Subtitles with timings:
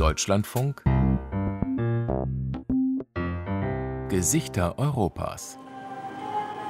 [0.00, 0.82] Deutschlandfunk
[4.08, 5.58] Gesichter Europas.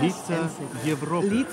[0.01, 0.51] Lica
[0.85, 1.47] Europy.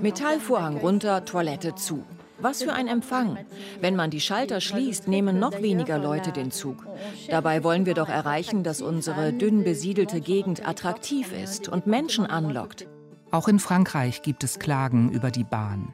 [0.00, 2.02] Metallvorhang runter, Toilette zu.
[2.38, 3.36] Was für ein Empfang.
[3.80, 6.86] Wenn man die Schalter schließt, nehmen noch weniger Leute den Zug.
[7.28, 12.86] Dabei wollen wir doch erreichen, dass unsere dünn besiedelte Gegend attraktiv ist und Menschen anlockt.
[13.30, 15.92] Auch in Frankreich gibt es Klagen über die Bahn.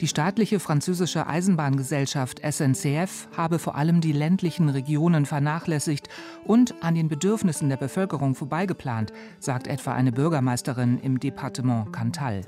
[0.00, 6.08] Die staatliche französische Eisenbahngesellschaft SNCF habe vor allem die ländlichen Regionen vernachlässigt
[6.44, 12.42] und an den Bedürfnissen der Bevölkerung vorbeigeplant, sagt etwa eine Bürgermeisterin im Departement Cantal.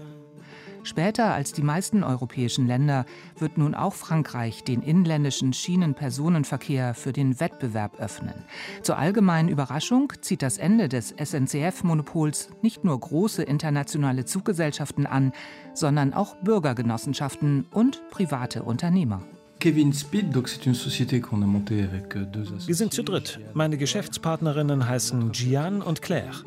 [0.89, 3.05] Später als die meisten europäischen Länder
[3.39, 8.33] wird nun auch Frankreich den inländischen Schienenpersonenverkehr für den Wettbewerb öffnen.
[8.81, 15.33] Zur allgemeinen Überraschung zieht das Ende des SNCF-Monopols nicht nur große internationale Zuggesellschaften an,
[15.75, 19.21] sondern auch Bürgergenossenschaften und private Unternehmer.
[19.61, 23.03] Kevin Speed, donc c'est une société qu'on a montée avec euh, deux Wir sind zu
[23.03, 23.39] dritt.
[23.53, 26.45] Meine Geschäftspartnerinnen heißen Gian und Claire.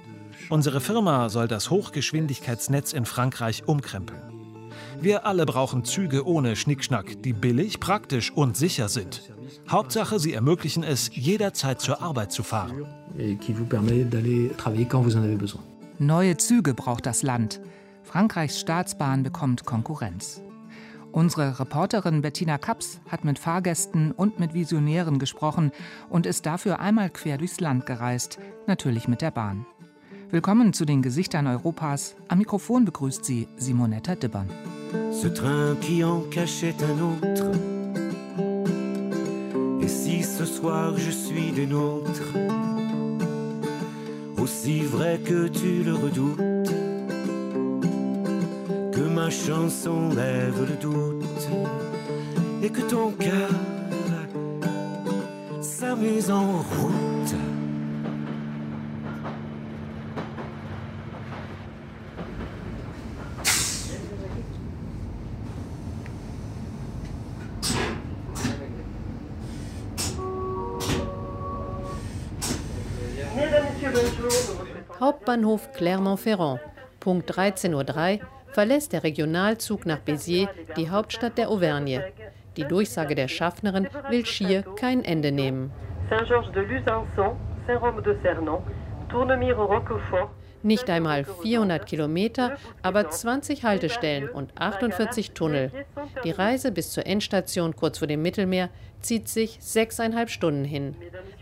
[0.52, 4.22] Unsere Firma soll das Hochgeschwindigkeitsnetz in Frankreich umkrempeln.
[5.00, 9.32] Wir alle brauchen Züge ohne Schnickschnack, die billig, praktisch und sicher sind.
[9.70, 12.86] Hauptsache, sie ermöglichen es, jederzeit zur Arbeit zu fahren.
[16.00, 17.62] Neue Züge braucht das Land.
[18.04, 20.42] Frankreichs Staatsbahn bekommt Konkurrenz.
[21.14, 25.72] Unsere Reporterin Bettina Kaps hat mit Fahrgästen und mit Visionären gesprochen
[26.10, 29.66] und ist dafür einmal quer durchs Land gereist, natürlich mit der Bahn.
[30.32, 32.16] Willkommen zu den Gesichtern Europas.
[32.30, 34.48] Am Mikrofon begrüßt sie Simonetta Dibbern.
[35.12, 37.52] ce train qui en cachait un autre.
[39.82, 42.32] Et si ce soir je suis des nôtres,
[44.38, 46.72] aussi vrai que tu le redoutes,
[48.94, 51.50] que ma chanson lève le doute,
[52.64, 53.50] et que ton cœur
[55.62, 57.51] sa mise en route.
[75.32, 76.60] Hauptbahnhof Clermont-Ferrand.
[77.00, 82.04] Punkt 13.03 Uhr verlässt der Regionalzug nach Béziers, die Hauptstadt der Auvergne.
[82.58, 85.72] Die Durchsage der Schaffnerin will schier kein Ende nehmen.
[90.64, 95.72] Nicht einmal 400 Kilometer, aber 20 Haltestellen und 48 Tunnel.
[96.26, 98.70] Die Reise bis zur Endstation kurz vor dem Mittelmeer
[99.02, 100.96] zieht sich sechseinhalb Stunden hin.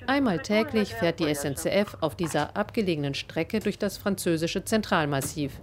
[0.08, 5.60] Einmal täglich fährt die SNCF auf dieser abgelegenen Strecke durch das französische Zentralmassiv.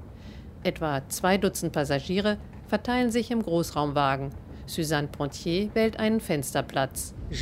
[0.63, 4.31] Etwa zwei Dutzend Passagiere verteilen sich im Großraumwagen.
[4.67, 7.15] Suzanne Pontier wählt einen Fensterplatz.
[7.31, 7.35] Euh,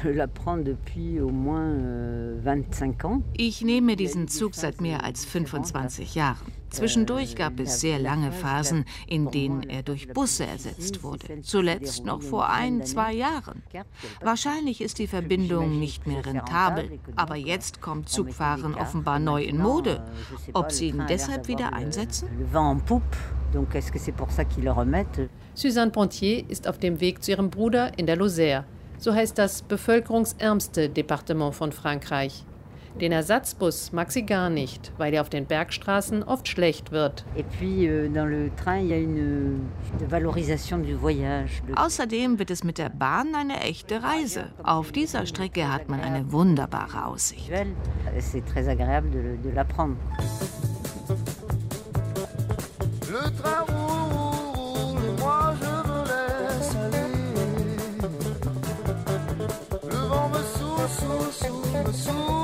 [2.42, 3.24] 25 ans.
[3.36, 6.52] Ich nehme diesen Zug seit mehr als 25 Jahren.
[6.74, 11.40] Zwischendurch gab es sehr lange Phasen, in denen er durch Busse ersetzt wurde.
[11.42, 13.62] Zuletzt noch vor ein, zwei Jahren.
[14.20, 20.02] Wahrscheinlich ist die Verbindung nicht mehr rentabel, aber jetzt kommt Zugfahren offenbar neu in Mode.
[20.52, 22.28] Ob sie ihn deshalb wieder einsetzen?
[25.54, 28.64] Suzanne Pontier ist auf dem Weg zu ihrem Bruder in der Lozère.
[28.98, 32.44] So heißt das bevölkerungsärmste Departement von Frankreich.
[33.00, 37.24] Den Ersatzbus mag sie gar nicht, weil er auf den Bergstraßen oft schlecht wird.
[37.36, 38.08] Euh,
[41.74, 44.46] Außerdem wird es mit der Bahn eine echte Reise.
[44.62, 47.50] Auf dieser Strecke hat man eine wunderbare Aussicht.
[47.50, 47.64] De,
[53.12, 57.08] le- train roule, moi je me laisse aller.
[59.90, 62.43] Le vent me saoule, saoule, saoule, me saoule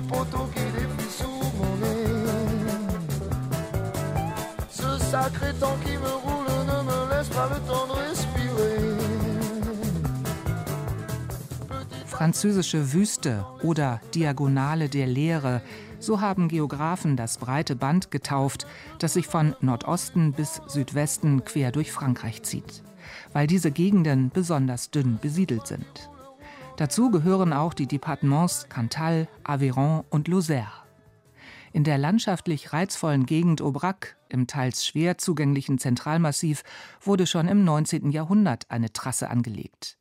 [0.00, 1.26] les poteaux qui défilent sous
[1.58, 2.06] mon nez.
[4.70, 8.80] Ce sacré temps qui me roule ne me laisse pas le temps de respirer.
[12.06, 15.62] Französische Wüste oder Diagonale der Leere,
[16.00, 18.66] so haben Geographen das breite Band getauft,
[18.98, 22.82] das sich von Nordosten bis Südwesten quer durch Frankreich zieht,
[23.32, 26.10] weil diese Gegenden besonders dünn besiedelt sind.
[26.80, 30.86] Dazu gehören auch die Departements Cantal, Aveyron und Lozère.
[31.74, 36.62] In der landschaftlich reizvollen Gegend Aubrac, im teils schwer zugänglichen Zentralmassiv,
[37.02, 38.12] wurde schon im 19.
[38.12, 39.98] Jahrhundert eine Trasse angelegt.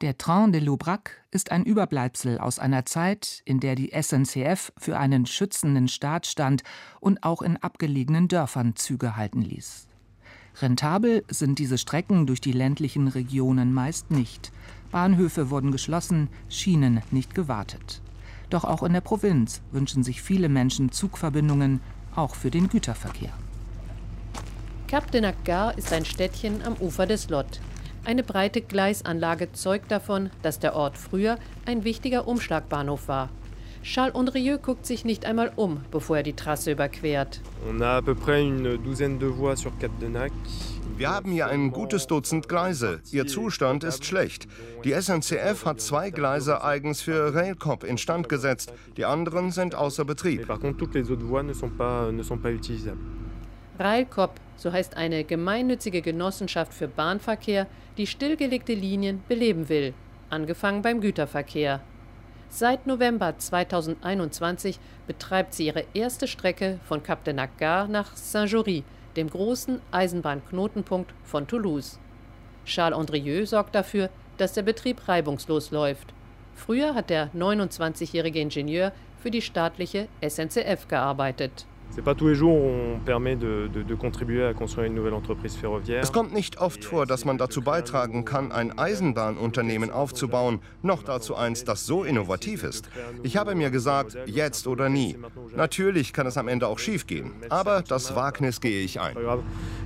[0.00, 4.96] Der Train de l'Aubrac ist ein Überbleibsel aus einer Zeit, in der die SNCF für
[4.96, 6.62] einen schützenden Staat stand
[7.00, 9.86] und auch in abgelegenen Dörfern Züge halten ließ.
[10.60, 14.50] Rentabel sind diese Strecken durch die ländlichen Regionen meist nicht.
[14.92, 18.00] Bahnhöfe wurden geschlossen, Schienen nicht gewartet.
[18.50, 21.80] Doch auch in der Provinz wünschen sich viele Menschen Zugverbindungen,
[22.14, 23.32] auch für den Güterverkehr.
[24.86, 27.60] Cap de Nacgar ist ein Städtchen am Ufer des Lot.
[28.04, 33.30] Eine breite Gleisanlage zeugt davon, dass der Ort früher ein wichtiger Umschlagbahnhof war.
[33.82, 37.40] Charles Andrieux guckt sich nicht einmal um, bevor er die Trasse überquert.
[40.96, 43.00] Wir haben hier ein gutes Dutzend Gleise.
[43.10, 44.46] Ihr Zustand ist schlecht.
[44.84, 48.72] Die SNCF hat zwei Gleise eigens für Railcop instand gesetzt.
[48.96, 50.46] Die anderen sind außer Betrieb.
[50.46, 53.00] Par contre, toutes les autres voies ne sont pas, ne sont pas utilisables.
[53.80, 59.92] Railcop, so heißt eine gemeinnützige Genossenschaft für Bahnverkehr, die stillgelegte Linien beleben will,
[60.30, 61.80] angefangen beim Güterverkehr.
[62.54, 68.84] Seit November 2021 betreibt sie ihre erste Strecke von Cap de Nacgar nach Saint-Jory,
[69.16, 71.98] dem großen Eisenbahnknotenpunkt von Toulouse.
[72.66, 76.12] Charles Andrieux sorgt dafür, dass der Betrieb reibungslos läuft.
[76.54, 81.64] Früher hat der 29-jährige Ingenieur für die staatliche SNCF gearbeitet.
[81.94, 85.12] C'est pas tous les jours on permet de, de, de contribuer à construire une nouvelle
[85.12, 86.02] entreprise ferroviaire.
[86.02, 91.36] Es kommt nicht oft vor, dass man dazu beitragen kann, ein Eisenbahnunternehmen aufzubauen, noch dazu
[91.36, 92.88] eins, das so innovativ ist.
[93.22, 95.18] Ich habe mir gesagt, jetzt oder nie.
[95.54, 99.14] Natürlich kann es am Ende auch schiefgehen, aber das Wagnis gehe ich ein.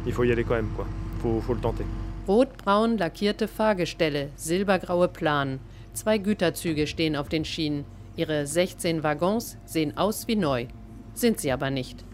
[0.06, 0.87] Il faut y aller quand même, quoi.
[1.20, 1.85] Faut, faut le tenter.
[2.29, 5.59] Rotbraun lackierte Fahrgestelle, silbergraue Planen.
[5.93, 7.85] Zwei Güterzüge stehen auf den Schienen.
[8.14, 10.67] Ihre 16 Waggons sehen aus wie neu.
[11.16, 12.04] Sind sie aber nicht.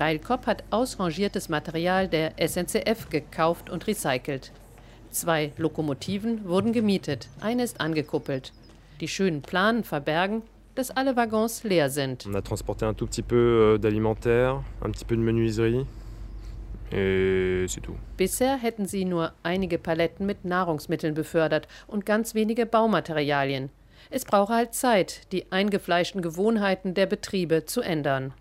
[0.00, 4.50] Railcop hat ausrangiertes Material der SNCF gekauft und recycelt.
[5.12, 8.52] Zwei Lokomotiven wurden gemietet, eine ist angekuppelt.
[9.00, 10.42] Die schönen Planen verbergen,
[10.74, 12.26] dass alle Waggons leer sind.
[12.26, 15.86] On a transporté un tout petit peu euh, d'alimentaire, un petit peu de menuiserie.
[16.90, 17.96] Et c'est tout.
[18.16, 23.70] Bisher hätten sie nur einige Paletten mit Nahrungsmitteln befördert und ganz wenige Baumaterialien.
[24.10, 28.32] Es brauche halt Zeit, die eingefleischten Gewohnheiten der Betriebe zu ändern.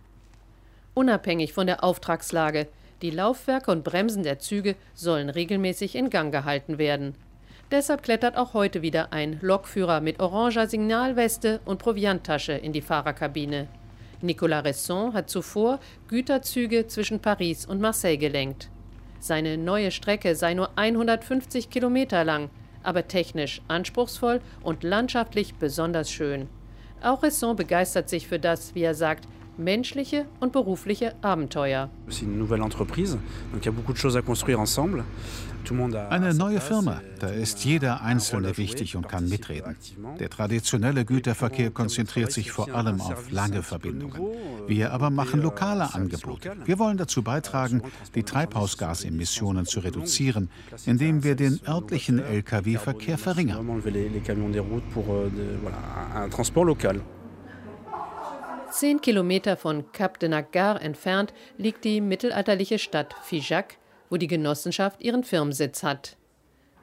[0.98, 2.68] Unabhängig von der Auftragslage,
[3.04, 7.14] die Laufwerke und Bremsen der Züge sollen regelmäßig in Gang gehalten werden.
[7.70, 13.68] Deshalb klettert auch heute wieder ein Lokführer mit oranger Signalweste und Provianttasche in die Fahrerkabine.
[14.22, 18.72] Nicolas Resson hat zuvor Güterzüge zwischen Paris und Marseille gelenkt.
[19.20, 22.50] Seine neue Strecke sei nur 150 Kilometer lang,
[22.82, 26.50] aber technisch anspruchsvoll und landschaftlich besonders schön.
[27.04, 31.90] Auch Resson begeistert sich für das, wie er sagt, menschliche und berufliche Abenteuer.
[36.10, 39.76] Eine neue Firma, da ist jeder Einzelne wichtig und kann mitreden.
[40.18, 44.22] Der traditionelle Güterverkehr konzentriert sich vor allem auf lange Verbindungen.
[44.68, 46.56] Wir aber machen lokale Angebote.
[46.64, 47.82] Wir wollen dazu beitragen,
[48.16, 50.50] die Treibhausgasemissionen zu reduzieren,
[50.86, 53.82] indem wir den örtlichen Lkw-Verkehr verringern.
[58.78, 63.80] Zehn Kilometer von Cap de Nacgar entfernt liegt die mittelalterliche Stadt Figeac,
[64.12, 66.16] wo die Genossenschaft ihren Firmensitz hat.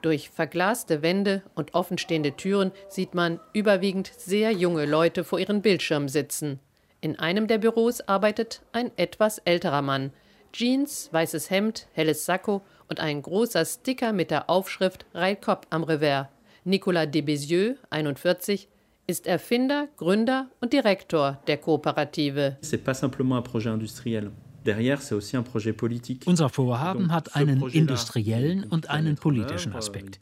[0.01, 6.09] Durch verglaste Wände und offenstehende Türen sieht man überwiegend sehr junge Leute vor ihren Bildschirmen
[6.09, 6.59] sitzen.
[6.99, 10.11] In einem der Büros arbeitet ein etwas älterer Mann.
[10.51, 16.27] Jeans, weißes Hemd, helles Sakko und ein großer Sticker mit der Aufschrift Railcop am Revers.
[16.65, 18.67] Nicolas Debesieux, 41,
[19.07, 22.57] ist Erfinder, Gründer und Direktor der Kooperative.
[26.25, 30.19] Unser Vorhaben hat einen industriellen und einen politischen Aspekt.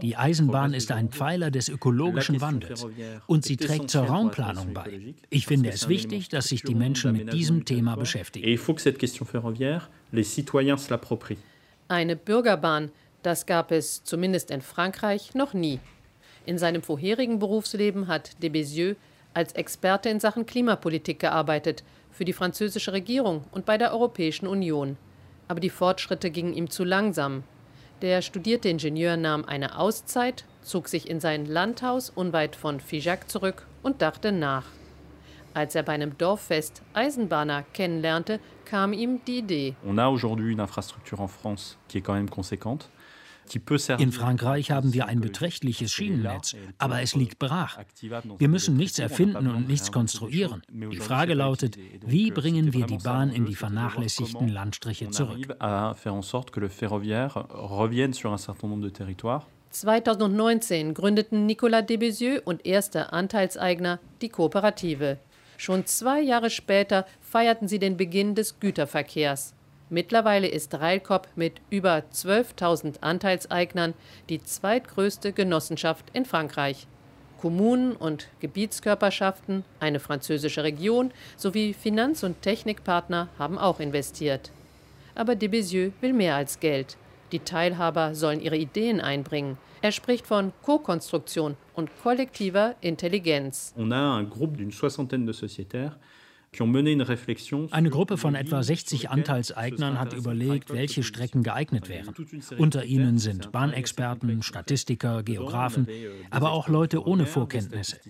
[0.00, 2.86] Die Eisenbahn ist ein Pfeiler des ökologischen Wandels
[3.26, 5.14] und sie trägt zur Raumplanung bei.
[5.28, 8.46] Ich finde es wichtig, dass sich die Menschen mit diesem Thema beschäftigen.
[8.46, 11.38] Et il faut que cette question ferroviaire, les citoyens se l'approprient.
[11.88, 12.90] Eine Bürgerbahn,
[13.22, 15.80] das gab es zumindest in Frankreich noch nie.
[16.44, 18.96] In seinem vorherigen Berufsleben hat de Bézieux
[19.34, 24.96] als Experte in Sachen Klimapolitik gearbeitet, für die französische Regierung und bei der Europäischen Union.
[25.48, 27.42] Aber die Fortschritte gingen ihm zu langsam.
[28.02, 33.66] Der studierte Ingenieur nahm eine Auszeit, zog sich in sein Landhaus unweit von Figeac zurück
[33.82, 34.66] und dachte nach.
[35.54, 39.74] Als er bei einem Dorffest Eisenbahner kennenlernte, kam ihm die Idee.
[39.86, 42.88] On a aujourd'hui une infrastructure en France qui est quand même conséquente.
[43.98, 47.78] In Frankreich haben wir ein beträchtliches Schienennetz, aber es liegt brach.
[48.38, 50.62] Wir müssen nichts erfinden und nichts konstruieren.
[50.70, 55.56] Die Frage lautet, wie bringen wir die Bahn in die vernachlässigten Landstriche zurück?
[59.70, 65.18] 2019 gründeten Nicolas de Bézieux und erster Anteilseigner die Kooperative.
[65.56, 69.54] Schon zwei Jahre später feierten sie den Beginn des Güterverkehrs.
[69.92, 73.92] Mittlerweile ist Railcoop mit über 12.000 Anteilseignern
[74.30, 76.86] die zweitgrößte Genossenschaft in Frankreich.
[77.38, 84.50] Kommunen und Gebietskörperschaften, eine französische Region sowie Finanz- und Technikpartner haben auch investiert.
[85.14, 86.96] Aber de Bézieux will mehr als Geld.
[87.30, 89.58] Die Teilhaber sollen ihre Ideen einbringen.
[89.82, 93.74] Er spricht von Co-Konstruktion und kollektiver Intelligenz.
[93.76, 95.98] On a un groupe d'une soixantaine de sociétaires
[97.70, 102.14] eine Gruppe von etwa 60 Anteilseignern hat überlegt, welche Strecken geeignet wären.
[102.58, 105.88] Unter ihnen sind Bahnexperten, Statistiker, Geografen,
[106.28, 108.00] aber auch Leute ohne Vorkenntnisse.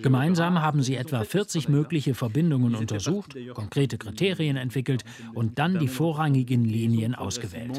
[0.00, 6.64] Gemeinsam haben sie etwa 40 mögliche Verbindungen untersucht, konkrete Kriterien entwickelt und dann die vorrangigen
[6.64, 7.72] Linien ausgewählt.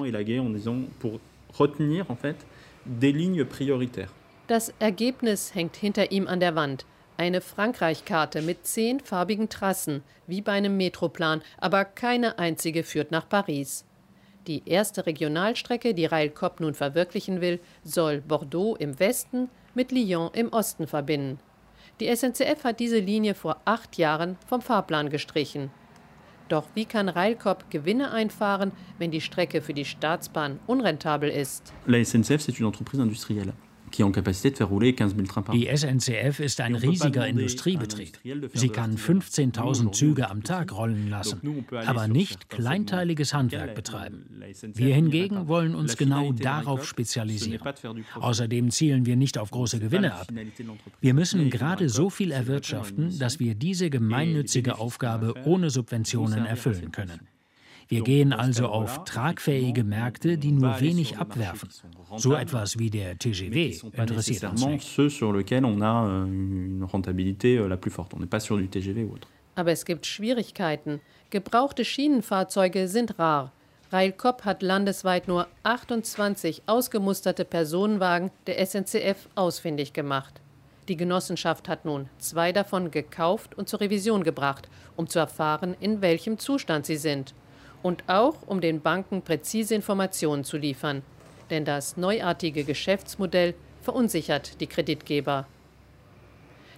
[4.48, 6.86] Das Ergebnis hängt hinter ihm an der Wand.
[7.16, 13.30] Eine Frankreich-Karte mit zehn farbigen Trassen, wie bei einem Metroplan, aber keine einzige führt nach
[13.30, 13.86] Paris.
[14.48, 20.32] Die erste Regionalstrecke, die Rail Cop nun verwirklichen will, soll Bordeaux im Westen mit Lyon
[20.34, 21.40] im Osten verbinden.
[22.00, 25.70] Die SNCF hat diese Linie vor acht Jahren vom Fahrplan gestrichen.
[26.50, 31.72] Doch wie kann Railcop Gewinne einfahren, wenn die Strecke für die Staatsbahn unrentabel ist?
[31.86, 33.54] La SNCF, c'est une entreprise industrielle.
[35.54, 38.18] Die SNCF ist ein riesiger Industriebetrieb.
[38.54, 44.26] Sie kann 15.000 Züge am Tag rollen lassen, aber nicht kleinteiliges Handwerk betreiben.
[44.74, 47.62] Wir hingegen wollen uns genau darauf spezialisieren.
[48.16, 50.28] Außerdem zielen wir nicht auf große Gewinne ab.
[51.02, 57.33] Wir müssen gerade so viel erwirtschaften, dass wir diese gemeinnützige Aufgabe ohne Subventionen erfüllen können.
[57.88, 61.70] Wir gehen also auf tragfähige Märkte, die nur wenig abwerfen.
[62.18, 65.00] So etwas wie der TGW interessiert uns nicht.
[69.56, 71.02] Aber es gibt Schwierigkeiten.
[71.30, 73.52] Gebrauchte Schienenfahrzeuge sind rar.
[73.92, 80.42] Railcop hat landesweit nur 28 ausgemusterte Personenwagen der SNCF ausfindig gemacht.
[80.88, 86.02] Die Genossenschaft hat nun zwei davon gekauft und zur Revision gebracht, um zu erfahren, in
[86.02, 87.36] welchem Zustand sie sind
[87.84, 91.04] und auch um den Banken präzise Informationen zu liefern.
[91.52, 95.46] Denn das neuartige Geschäftsmodell verunsichert die Kreditgeber.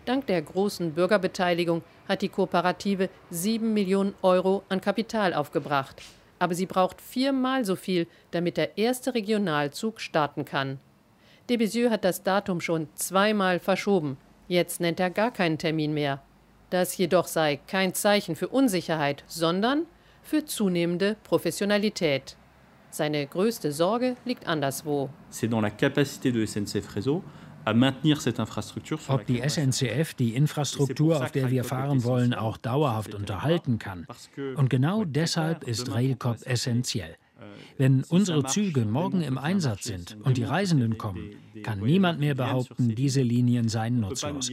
[0.06, 6.02] Dank der großen Bürgerbeteiligung hat die Kooperative 7 Millionen Euro an Kapital aufgebracht.
[6.38, 10.80] Aber sie braucht viermal so viel, damit der erste Regionalzug starten kann.
[11.50, 14.18] De hat das Datum schon zweimal verschoben.
[14.48, 16.22] Jetzt nennt er gar keinen Termin mehr.
[16.72, 19.86] Das jedoch sei kein Zeichen für Unsicherheit, sondern
[20.26, 22.36] für zunehmende Professionalität.
[22.90, 25.10] Seine größte Sorge liegt anderswo.
[29.08, 34.06] Ob die SNCF die Infrastruktur, auf der wir fahren wollen, auch dauerhaft unterhalten kann.
[34.56, 37.16] Und genau deshalb ist Railcop essentiell.
[37.78, 41.32] Wenn unsere Züge morgen im Einsatz sind und die Reisenden kommen,
[41.64, 44.52] kann niemand mehr behaupten, diese Linien seien nutzlos.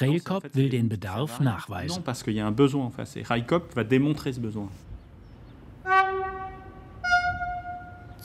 [0.00, 2.02] Railcop will den Bedarf nachweisen.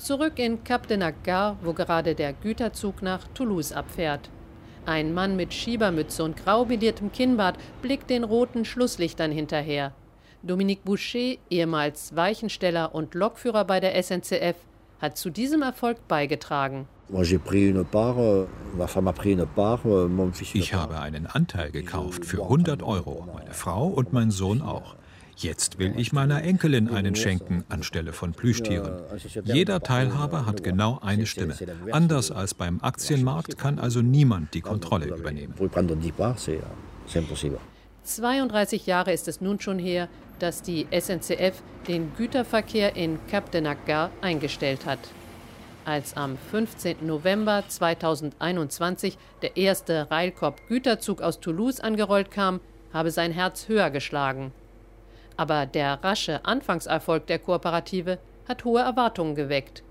[0.09, 4.31] Zurück in Cap de Nagar, wo gerade der Güterzug nach Toulouse abfährt.
[4.87, 9.93] Ein Mann mit Schiebermütze und graubediertem Kinnbart blickt den roten Schlusslichtern hinterher.
[10.41, 14.55] Dominique Boucher, ehemals Weichensteller und Lokführer bei der SNCF,
[14.99, 16.87] hat zu diesem Erfolg beigetragen.
[20.53, 24.95] Ich habe einen Anteil gekauft für 100 Euro, meine Frau und mein Sohn auch.
[25.41, 28.99] Jetzt will ich meiner Enkelin einen schenken anstelle von Plüschtieren.
[29.45, 31.55] Jeder Teilhaber hat genau eine Stimme.
[31.91, 35.53] Anders als beim Aktienmarkt kann also niemand die Kontrolle übernehmen.
[38.03, 43.61] 32 Jahre ist es nun schon her, dass die SNCF den Güterverkehr in Cap de
[43.61, 44.99] Nagar eingestellt hat.
[45.85, 46.97] Als am 15.
[47.07, 52.59] November 2021 der erste Railcorp-Güterzug aus Toulouse angerollt kam,
[52.91, 54.51] habe sein Herz höher geschlagen.
[55.39, 59.83] Aber der rasche Anfangserfolg der Kooperative hat hohe Erwartungen geweckt.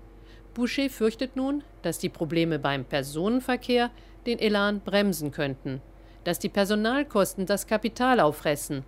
[0.53, 3.89] Boucher fürchtet nun, dass die Probleme beim Personenverkehr
[4.27, 5.81] den Elan bremsen könnten,
[6.23, 8.83] dass die Personalkosten das Kapital auffressen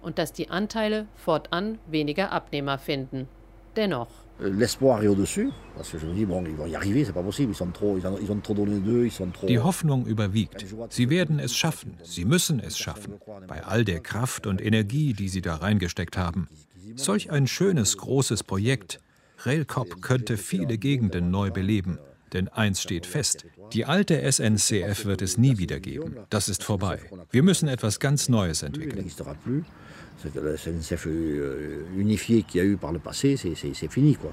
[0.00, 3.28] und dass die Anteile fortan weniger Abnehmer finden.
[3.76, 4.08] Dennoch.
[9.48, 10.66] Die Hoffnung überwiegt.
[10.90, 13.14] Sie werden es schaffen, sie müssen es schaffen,
[13.46, 16.48] bei all der Kraft und Energie, die sie da reingesteckt haben.
[16.96, 19.00] Solch ein schönes, großes Projekt.
[19.38, 21.98] Railcop könnte viele Gegenden neu beleben.
[22.32, 26.16] Denn eins steht fest, die alte SNCF wird es nie wieder geben.
[26.28, 27.00] Das ist vorbei.
[27.30, 29.10] Wir müssen etwas ganz Neues entwickeln.
[30.34, 31.06] La SNCF
[31.96, 34.14] unifiée qu'il y a eu par le passé, c'est fini.
[34.16, 34.30] Quoi.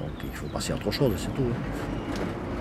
[0.00, 1.42] Donc il faut passer à autre chose, c'est tout.
[1.44, 2.51] Die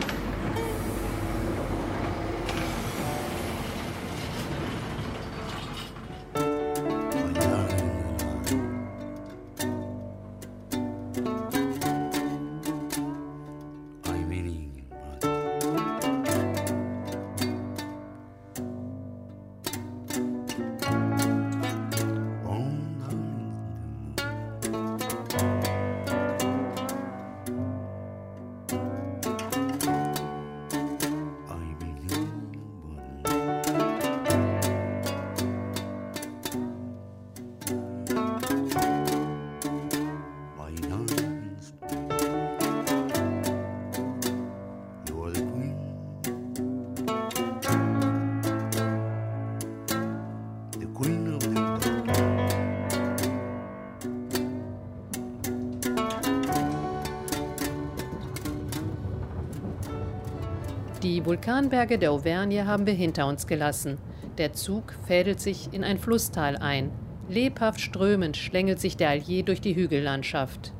[61.71, 63.97] Vulkanberge der Auvergne haben wir hinter uns gelassen.
[64.37, 66.91] Der Zug fädelt sich in ein Flusstal ein.
[67.29, 70.73] Lebhaft strömend schlängelt sich der Allier durch die Hügellandschaft.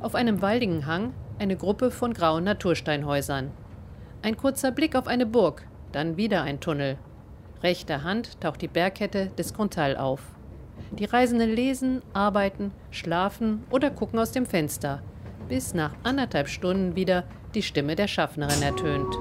[0.00, 3.50] Auf einem waldigen Hang eine Gruppe von grauen Natursteinhäusern.
[4.22, 6.98] Ein kurzer Blick auf eine Burg, dann wieder ein Tunnel.
[7.64, 10.22] Rechter Hand taucht die Bergkette des Gruntal auf.
[10.92, 15.02] Die Reisenden lesen, arbeiten, schlafen oder gucken aus dem Fenster,
[15.48, 17.24] bis nach anderthalb Stunden wieder
[17.56, 19.16] die Stimme der Schaffnerin ertönt.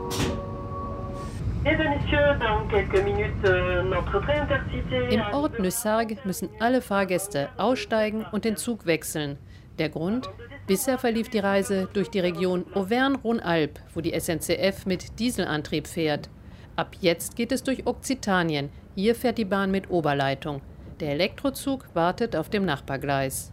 [5.10, 9.38] Im Ort Nessargues müssen alle Fahrgäste aussteigen und den Zug wechseln.
[9.80, 10.30] Der Grund?
[10.66, 16.30] Bisher verlief die Reise durch die Region Auvergne-Rhône-Alpes, wo die SNCF mit Dieselantrieb fährt.
[16.76, 18.70] Ab jetzt geht es durch Okzitanien.
[18.96, 20.62] Hier fährt die Bahn mit Oberleitung.
[21.00, 23.52] Der Elektrozug wartet auf dem Nachbargleis.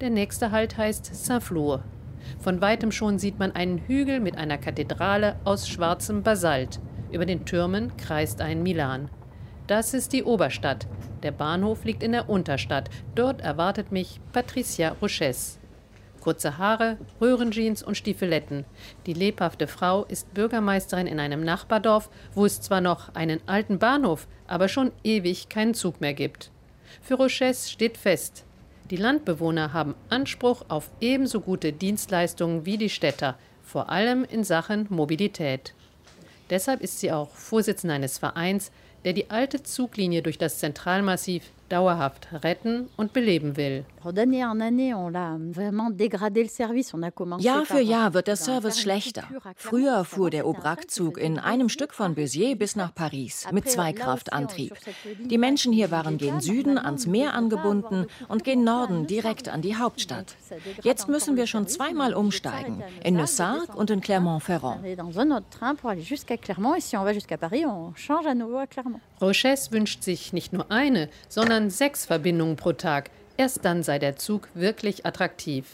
[0.00, 1.82] Der nächste Halt heißt Saint-Flour.
[2.38, 6.80] Von weitem schon sieht man einen Hügel mit einer Kathedrale aus schwarzem Basalt.
[7.12, 9.10] Über den Türmen kreist ein Milan.
[9.66, 10.86] Das ist die Oberstadt.
[11.22, 12.90] Der Bahnhof liegt in der Unterstadt.
[13.14, 15.58] Dort erwartet mich Patricia Roches.
[16.20, 18.64] Kurze Haare, Röhrenjeans und Stiefeletten.
[19.06, 24.28] Die lebhafte Frau ist Bürgermeisterin in einem Nachbardorf, wo es zwar noch einen alten Bahnhof,
[24.46, 26.50] aber schon ewig keinen Zug mehr gibt.
[27.00, 28.44] Für Roches steht fest,
[28.90, 34.86] die Landbewohner haben Anspruch auf ebenso gute Dienstleistungen wie die Städter, vor allem in Sachen
[34.90, 35.74] Mobilität.
[36.50, 38.72] Deshalb ist sie auch Vorsitzende eines Vereins,
[39.04, 43.84] der die alte Zuglinie durch das Zentralmassiv dauerhaft retten und beleben will.
[47.38, 49.24] Jahr für Jahr wird der Service schlechter.
[49.56, 54.74] Früher fuhr der Aubrac-Zug in einem Stück von Béziers bis nach Paris mit Zweikraftantrieb.
[55.18, 59.76] Die Menschen hier waren gen Süden ans Meer angebunden und gen Norden direkt an die
[59.76, 60.34] Hauptstadt.
[60.82, 64.82] Jetzt müssen wir schon zweimal umsteigen, in Nessargues und in Clermont-Ferrand.
[69.20, 73.10] Roches wünscht sich nicht nur eine, sondern sechs Verbindungen pro Tag.
[73.40, 75.64] Erst dann sei der Zug wirklich attraktiv.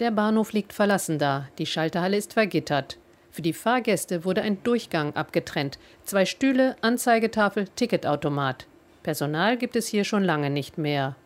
[0.00, 2.98] Der Bahnhof liegt verlassen da, die Schalterhalle ist vergittert.
[3.30, 5.78] Für die Fahrgäste wurde ein Durchgang abgetrennt.
[6.04, 8.66] Zwei Stühle, Anzeigetafel, Ticketautomat.
[9.02, 11.16] Personal gibt es hier schon lange nicht mehr.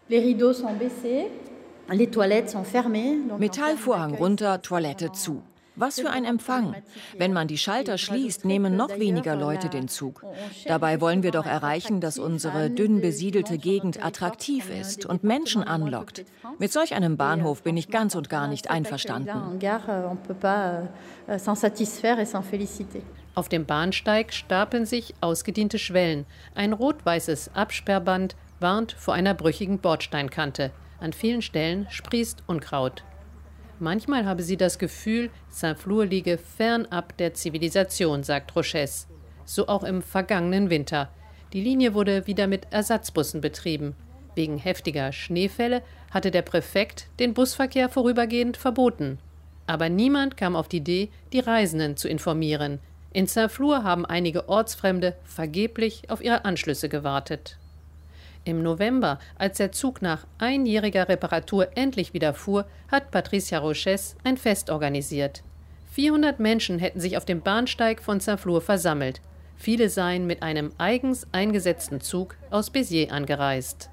[3.37, 5.43] Metallvorhang runter, Toilette zu.
[5.77, 6.75] Was für ein Empfang.
[7.17, 10.25] Wenn man die Schalter schließt, nehmen noch weniger Leute den Zug.
[10.67, 16.25] Dabei wollen wir doch erreichen, dass unsere dünn besiedelte Gegend attraktiv ist und Menschen anlockt.
[16.59, 19.59] Mit solch einem Bahnhof bin ich ganz und gar nicht einverstanden.
[23.35, 26.25] Auf dem Bahnsteig stapeln sich ausgediente Schwellen.
[26.55, 30.71] Ein rot-weißes Absperrband warnt vor einer brüchigen Bordsteinkante.
[31.01, 33.05] An vielen Stellen sprießt Unkraut.
[33.79, 39.07] Manchmal habe sie das Gefühl, Saint-Flour liege fernab der Zivilisation, sagt Roches.
[39.45, 41.11] So auch im vergangenen Winter.
[41.53, 43.95] Die Linie wurde wieder mit Ersatzbussen betrieben.
[44.35, 49.19] Wegen heftiger Schneefälle hatte der Präfekt den Busverkehr vorübergehend verboten.
[49.67, 52.79] Aber niemand kam auf die Idee, die Reisenden zu informieren.
[53.13, 57.59] In Saint-Flour haben einige Ortsfremde vergeblich auf ihre Anschlüsse gewartet.
[58.47, 64.37] Im November, als der Zug nach einjähriger Reparatur endlich wieder fuhr, hat Patricia Roches ein
[64.37, 65.43] Fest organisiert.
[65.91, 69.21] 400 Menschen hätten sich auf dem Bahnsteig von Saint-Flour versammelt.
[69.57, 73.91] Viele seien mit einem eigens eingesetzten Zug aus Béziers angereist.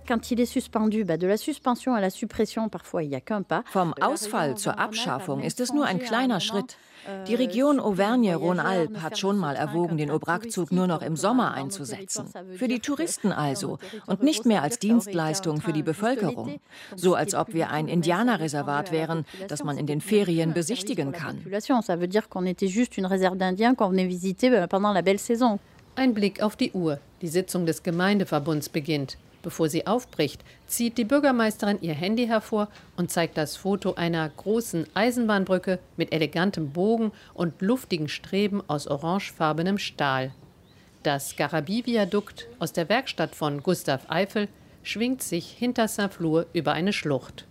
[3.65, 6.77] Vom Ausfall zur Abschaffung ist es nur ein kleiner Schritt.
[7.27, 12.29] Die Region Auvergne-Rhône-Alpes hat schon mal erwogen, den Aubrac-Zug nur noch im Sommer einzusetzen.
[12.55, 16.59] Für die Touristen also und nicht mehr als Dienstleistung für die Bevölkerung.
[16.95, 21.45] So als ob wir ein Indianerreservat wären, das man in den Ferien besichtigen kann.
[25.95, 26.99] Ein Blick auf die Uhr.
[27.23, 29.17] Die Sitzung des Gemeindeverbunds beginnt.
[29.43, 34.87] Bevor sie aufbricht, zieht die Bürgermeisterin ihr Handy hervor und zeigt das Foto einer großen
[34.93, 40.33] Eisenbahnbrücke mit elegantem Bogen und luftigen Streben aus orangefarbenem Stahl.
[41.03, 44.49] Das Garabi-Viadukt aus der Werkstatt von Gustav Eiffel
[44.83, 47.47] schwingt sich hinter Saint-Flour über eine Schlucht.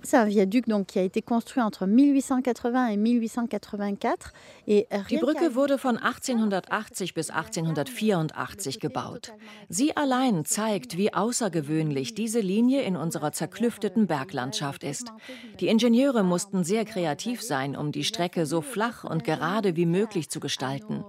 [4.67, 9.33] Die Brücke wurde von 1880 bis 1884 gebaut.
[9.69, 15.13] Sie allein zeigt, wie außergewöhnlich diese Linie in unserer zerklüfteten Berglandschaft ist.
[15.61, 20.29] Die Ingenieure mussten sehr kreativ sein, um die Strecke so flach und gerade wie möglich
[20.29, 21.05] zu gestalten.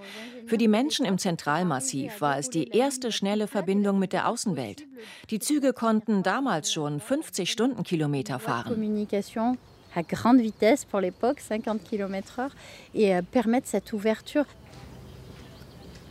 [0.46, 4.84] Für die Menschen im Zentralmassiv war es die erste schnelle Verbindung mit der Außenwelt.
[5.30, 8.76] Die Züge konnten damals schon 50 Stundenkilometer fahren.
[9.96, 12.50] à grande vitesse pour l'époque, 50 km/h,
[12.96, 14.46] et euh, permettre cette ouverture.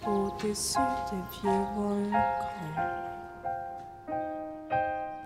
[0.07, 0.79] Au-dessus
[1.11, 2.21] des vieux volcans,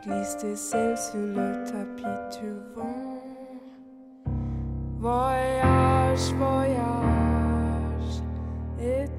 [0.05, 3.23] glisse tes ailes sur le tapis du vent.
[4.99, 7.16] Voyage, voyage,
[8.79, 9.16] It's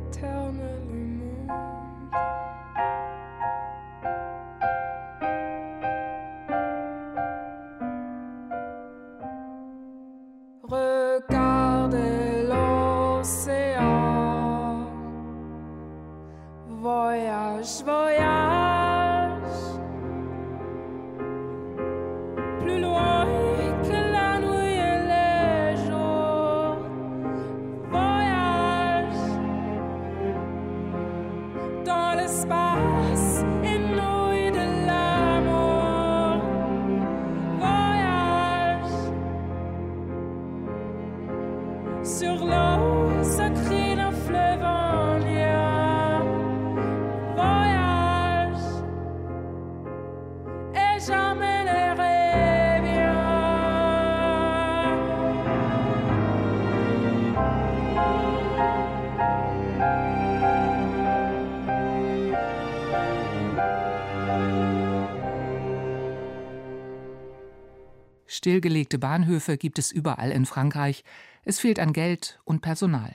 [68.48, 71.04] Stillgelegte Bahnhöfe gibt es überall in Frankreich.
[71.44, 73.14] Es fehlt an Geld und Personal.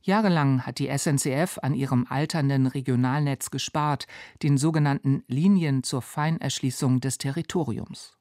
[0.00, 4.06] Jahrelang hat die SNCF an ihrem alternden Regionalnetz gespart,
[4.42, 8.16] den sogenannten Linien zur Feinerschließung des Territoriums.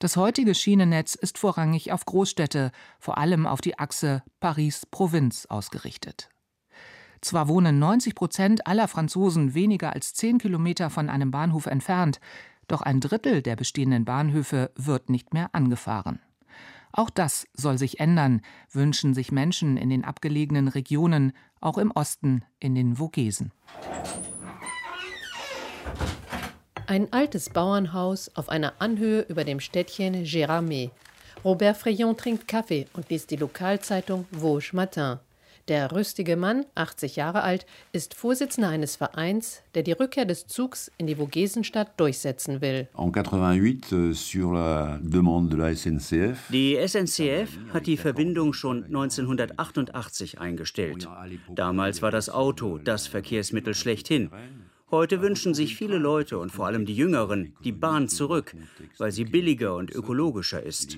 [0.00, 6.28] Das heutige Schienennetz ist vorrangig auf Großstädte, vor allem auf die Achse Paris-Provinz ausgerichtet.
[7.20, 12.20] Zwar wohnen 90 Prozent aller Franzosen weniger als zehn Kilometer von einem Bahnhof entfernt,
[12.68, 16.20] doch ein Drittel der bestehenden Bahnhöfe wird nicht mehr angefahren.
[16.92, 22.42] Auch das soll sich ändern, wünschen sich Menschen in den abgelegenen Regionen, auch im Osten
[22.58, 23.52] in den Vogesen.
[26.86, 30.90] Ein altes Bauernhaus auf einer Anhöhe über dem Städtchen Gérardmer.
[31.44, 35.18] Robert Frayon trinkt Kaffee und liest die Lokalzeitung Vosges Matin.
[35.68, 40.92] Der rüstige Mann, 80 Jahre alt, ist Vorsitzender eines Vereins, der die Rückkehr des Zugs
[40.96, 42.86] in die Vogesenstadt durchsetzen will.
[42.96, 44.12] En 88, euh,
[46.52, 51.08] Die SNCF hat die Verbindung schon 1988 eingestellt.
[51.52, 54.30] Damals war das Auto das Verkehrsmittel schlechthin.
[54.92, 58.54] Heute wünschen sich viele Leute und vor allem die Jüngeren die Bahn zurück,
[58.98, 60.96] weil sie billiger und ökologischer ist.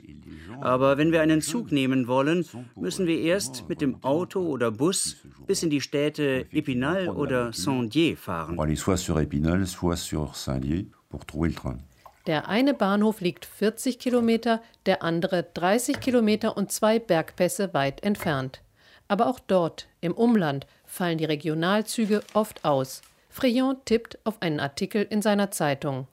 [0.61, 2.44] Aber wenn wir einen Zug nehmen wollen,
[2.77, 8.14] müssen wir erst mit dem Auto oder Bus bis in die Städte Épinal oder Saint-Dié
[8.14, 8.59] fahren.
[12.27, 18.61] Der eine Bahnhof liegt 40 Kilometer, der andere 30 Kilometer und zwei Bergpässe weit entfernt.
[19.09, 23.01] Aber auch dort, im Umland, fallen die Regionalzüge oft aus.
[23.30, 26.08] Frion tippt auf einen Artikel in seiner Zeitung.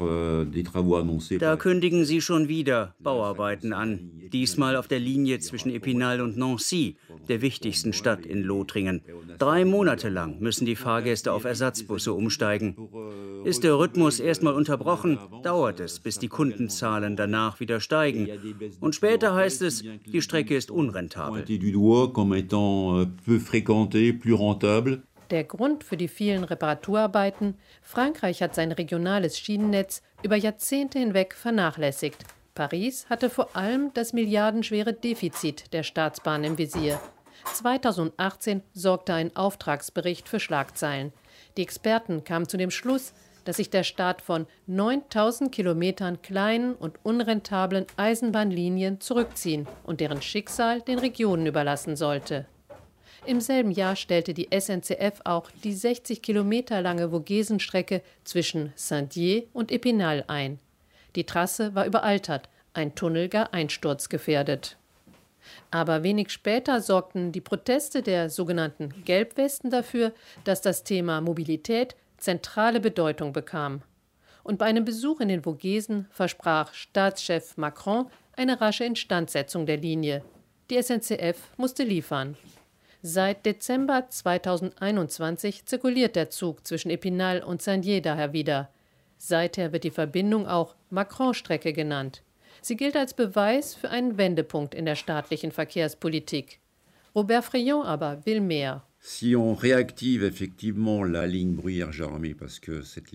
[0.00, 4.10] Euh, da kündigen sie schon wieder Bauarbeiten an.
[4.32, 6.96] Diesmal auf der Linie zwischen Epinal und Nancy,
[7.28, 9.00] der wichtigsten Stadt in Lothringen.
[9.38, 12.76] Drei Monate lang müssen die Fahrgäste auf Ersatzbusse umsteigen.
[13.44, 18.28] Ist der Rhythmus erstmal unterbrochen, dauert es, bis die Kundenzahlen danach wieder steigen.
[18.80, 21.44] Und später heißt es, die Strecke ist unrentabel.
[25.30, 32.24] Der Grund für die vielen Reparaturarbeiten, Frankreich hat sein regionales Schienennetz über Jahrzehnte hinweg vernachlässigt.
[32.54, 37.00] Paris hatte vor allem das milliardenschwere Defizit der Staatsbahn im Visier.
[37.52, 41.12] 2018 sorgte ein Auftragsbericht für Schlagzeilen.
[41.56, 43.12] Die Experten kamen zu dem Schluss,
[43.44, 50.80] dass sich der Staat von 9000 Kilometern kleinen und unrentablen Eisenbahnlinien zurückziehen und deren Schicksal
[50.80, 52.46] den Regionen überlassen sollte.
[53.26, 59.72] Im selben Jahr stellte die SNCF auch die 60 Kilometer lange Vogesenstrecke zwischen Saint-Dié und
[59.72, 60.58] Epinal ein.
[61.16, 64.76] Die Trasse war überaltert, ein Tunnel gar einsturzgefährdet.
[65.70, 70.12] Aber wenig später sorgten die Proteste der sogenannten Gelbwesten dafür,
[70.44, 73.82] dass das Thema Mobilität zentrale Bedeutung bekam.
[74.42, 78.06] Und bei einem Besuch in den Vogesen versprach Staatschef Macron
[78.36, 80.22] eine rasche Instandsetzung der Linie.
[80.70, 82.36] Die SNCF musste liefern.
[83.06, 88.70] Seit Dezember 2021 zirkuliert der Zug zwischen Epinal und Saint-Dié daher wieder.
[89.18, 92.22] Seither wird die Verbindung auch Macron-Strecke genannt.
[92.62, 96.60] Sie gilt als Beweis für einen Wendepunkt in der staatlichen Verkehrspolitik.
[97.14, 98.86] Robert Frion aber will mehr.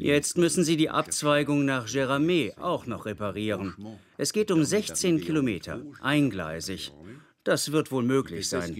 [0.06, 3.74] Jetzt müssen Sie die Abzweigung nach Géramé auch noch reparieren.
[4.18, 6.92] Es geht um 16 Kilometer, eingleisig.
[7.50, 8.76] Das wird wohl möglich sein.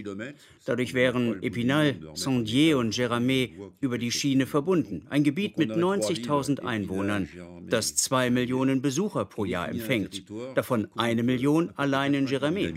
[0.64, 5.08] Dadurch wären Epinal, Saint-Dié und Géramé über die Schiene verbunden.
[5.10, 7.28] Ein Gebiet mit 90.000 Einwohnern,
[7.68, 10.22] das zwei Millionen Besucher pro Jahr empfängt.
[10.54, 12.72] Davon eine Million allein in Géramé.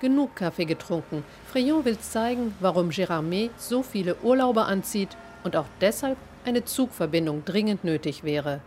[0.00, 1.22] Genug Kaffee getrunken.
[1.52, 7.84] Frion will zeigen, warum Géramé so viele Urlauber anzieht und auch deshalb eine Zugverbindung dringend
[7.84, 8.62] nötig wäre.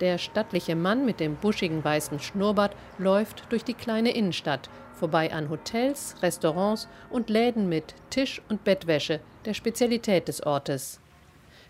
[0.00, 5.48] Der stattliche Mann mit dem buschigen weißen Schnurrbart läuft durch die kleine Innenstadt, vorbei an
[5.48, 11.00] Hotels, Restaurants und Läden mit Tisch- und Bettwäsche, der Spezialität des Ortes.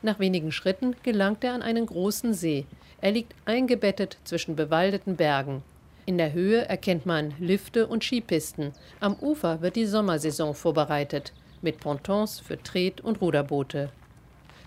[0.02, 2.66] Nach wenigen Schritten gelangt er an einen großen See.
[3.00, 5.62] Er liegt eingebettet zwischen bewaldeten Bergen.
[6.04, 8.72] In der Höhe erkennt man Lifte und Skipisten.
[9.00, 13.90] Am Ufer wird die Sommersaison vorbereitet, mit Pontons für Tret- und Ruderboote.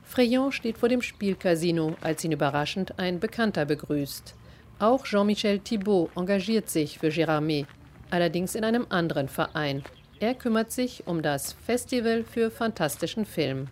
[0.09, 4.33] Freyon steht vor dem Spielcasino, als ihn überraschend ein Bekannter begrüßt.
[4.79, 7.67] Auch Jean-Michel Thibault engagiert sich für Gérardmer,
[8.09, 9.83] allerdings in einem anderen Verein.
[10.19, 13.67] Er kümmert sich um das Festival für fantastischen Film.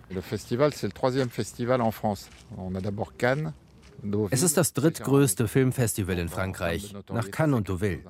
[4.29, 8.03] Es ist das drittgrößte Filmfestival in Frankreich, nach Cannes und Deauville.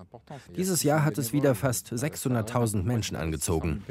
[0.54, 3.86] Dieses Jahr hat es wieder fast 600.000 Menschen angezogen.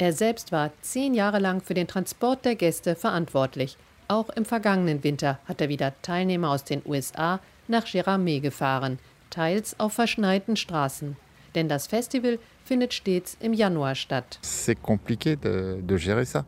[0.00, 3.76] Er selbst war zehn Jahre lang für den Transport der Gäste verantwortlich.
[4.06, 9.78] Auch im vergangenen Winter hat er wieder Teilnehmer aus den USA nach Gérardmer gefahren, teils
[9.80, 11.16] auf verschneiten Straßen.
[11.56, 14.38] Denn das Festival findet stets im Januar statt.
[14.44, 16.44] C'est compliqué de, de gérer ça.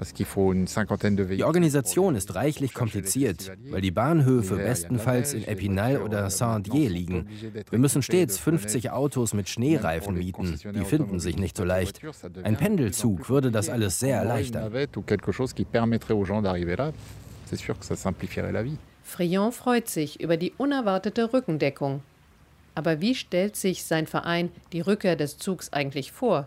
[0.00, 7.28] Die Organisation ist reichlich kompliziert, weil die Bahnhöfe bestenfalls in Epinal oder Saint-Dié liegen.
[7.70, 10.58] Wir müssen stets 50 Autos mit Schneereifen mieten.
[10.74, 12.00] Die finden sich nicht so leicht.
[12.42, 14.72] Ein Pendelzug würde das alles sehr erleichtern.
[19.02, 22.02] Frion freut sich über die unerwartete Rückendeckung.
[22.74, 26.46] Aber wie stellt sich sein Verein die Rückkehr des Zugs eigentlich vor?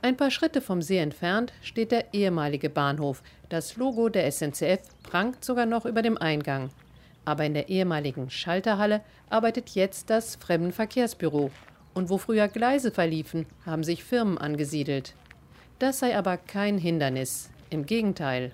[0.00, 3.20] Ein paar Schritte vom See entfernt steht der ehemalige Bahnhof.
[3.48, 6.70] Das Logo der SNCF prangt sogar noch über dem Eingang.
[7.24, 11.50] Aber in der ehemaligen Schalterhalle arbeitet jetzt das Fremdenverkehrsbüro.
[11.94, 15.14] Und wo früher Gleise verliefen, haben sich Firmen angesiedelt.
[15.80, 17.50] Das sei aber kein Hindernis.
[17.70, 18.52] Im Gegenteil.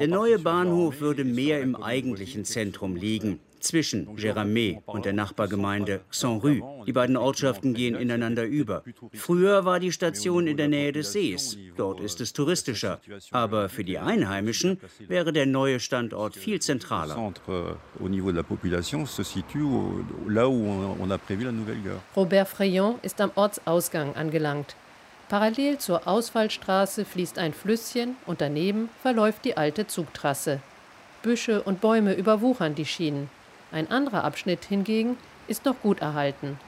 [0.00, 3.40] Der neue Bahnhof würde mehr im eigentlichen Zentrum liegen.
[3.64, 6.84] Zwischen Géramé und der Nachbargemeinde Saint-Rue.
[6.86, 8.82] Die beiden Ortschaften gehen ineinander über.
[9.14, 11.56] Früher war die Station in der Nähe des Sees.
[11.76, 13.00] Dort ist es touristischer.
[13.30, 17.32] Aber für die Einheimischen wäre der neue Standort viel zentraler.
[22.16, 24.76] Robert Frayon ist am Ortsausgang angelangt.
[25.28, 30.60] Parallel zur Ausfallstraße fließt ein Flüsschen und daneben verläuft die alte Zugtrasse.
[31.22, 33.30] Büsche und Bäume überwuchern die Schienen.
[33.72, 35.16] Ein anderer Abschnitt hingegen
[35.48, 36.58] ist noch gut erhalten.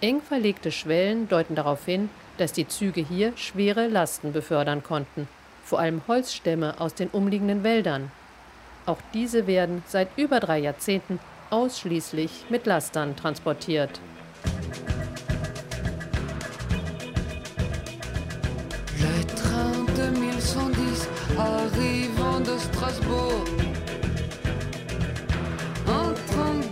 [0.00, 5.28] Eng verlegte Schwellen deuten darauf hin, dass die Züge hier schwere Lasten befördern konnten,
[5.64, 8.10] vor allem Holzstämme aus den umliegenden Wäldern.
[8.86, 11.18] Auch diese werden seit über drei Jahrzehnten
[11.50, 14.00] ausschließlich mit Lastern transportiert.
[18.98, 23.75] Le train 2110 arrivant de Strasbourg.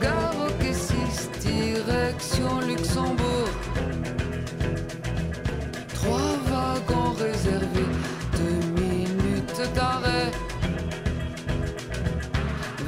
[0.05, 3.53] Gare au quai 6, direction Luxembourg.
[5.99, 7.93] Trois wagons réservés,
[8.39, 10.31] deux minutes d'arrêt.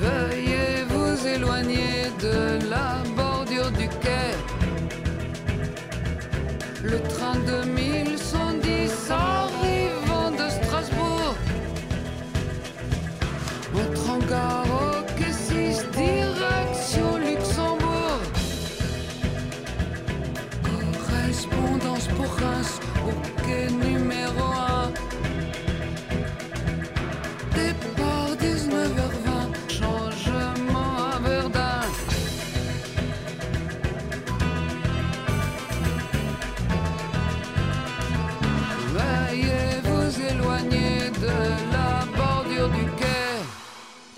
[0.05, 2.37] Veuillez vous éloigner de
[2.72, 4.29] la bordure du quai.
[6.92, 11.35] Le train 2110 arrivant de Strasbourg.
[13.81, 14.75] Entre en gare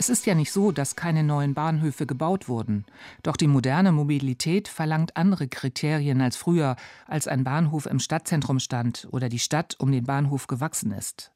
[0.09, 2.87] Es ist ja nicht so, dass keine neuen Bahnhöfe gebaut wurden.
[3.23, 9.07] Doch die moderne Mobilität verlangt andere Kriterien als früher, als ein Bahnhof im Stadtzentrum stand
[9.11, 11.31] oder die Stadt um den Bahnhof gewachsen ist.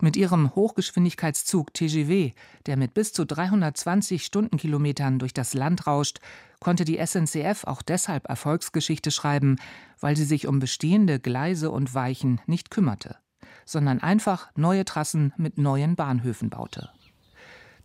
[0.00, 2.34] Mit ihrem Hochgeschwindigkeitszug TGV,
[2.64, 6.20] der mit bis zu 320 Stundenkilometern durch das Land rauscht,
[6.58, 9.56] konnte die SNCF auch deshalb Erfolgsgeschichte schreiben,
[10.00, 13.18] weil sie sich um bestehende Gleise und Weichen nicht kümmerte,
[13.66, 16.88] sondern einfach neue Trassen mit neuen Bahnhöfen baute.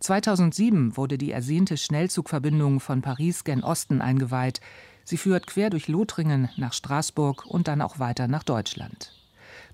[0.00, 4.60] 2007 wurde die ersehnte Schnellzugverbindung von Paris gen Osten eingeweiht.
[5.04, 9.12] Sie führt quer durch Lothringen nach Straßburg und dann auch weiter nach Deutschland.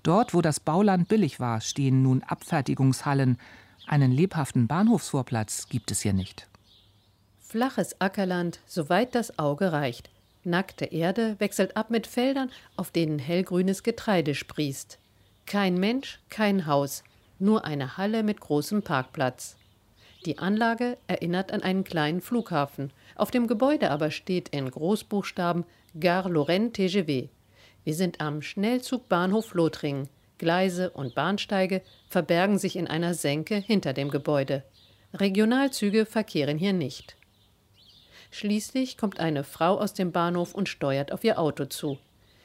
[0.03, 3.37] Dort, wo das Bauland billig war, stehen nun Abfertigungshallen.
[3.87, 6.47] Einen lebhaften Bahnhofsvorplatz gibt es hier nicht.
[7.39, 10.09] Flaches Ackerland, soweit das Auge reicht.
[10.43, 14.99] Nackte Erde wechselt ab mit Feldern, auf denen hellgrünes Getreide sprießt.
[15.45, 17.03] Kein Mensch, kein Haus,
[17.39, 19.55] nur eine Halle mit großem Parkplatz.
[20.25, 22.93] Die Anlage erinnert an einen kleinen Flughafen.
[23.15, 25.65] Auf dem Gebäude aber steht in Großbuchstaben
[25.99, 27.27] Gare Lorraine TGV.
[27.83, 30.07] Wir sind am Schnellzugbahnhof Lothringen.
[30.37, 34.63] Gleise und Bahnsteige verbergen sich in einer Senke hinter dem Gebäude.
[35.13, 37.17] Regionalzüge verkehren hier nicht.
[38.31, 41.99] Schließlich kommt eine Frau aus dem Bahnhof und steuert auf ihr Auto zu.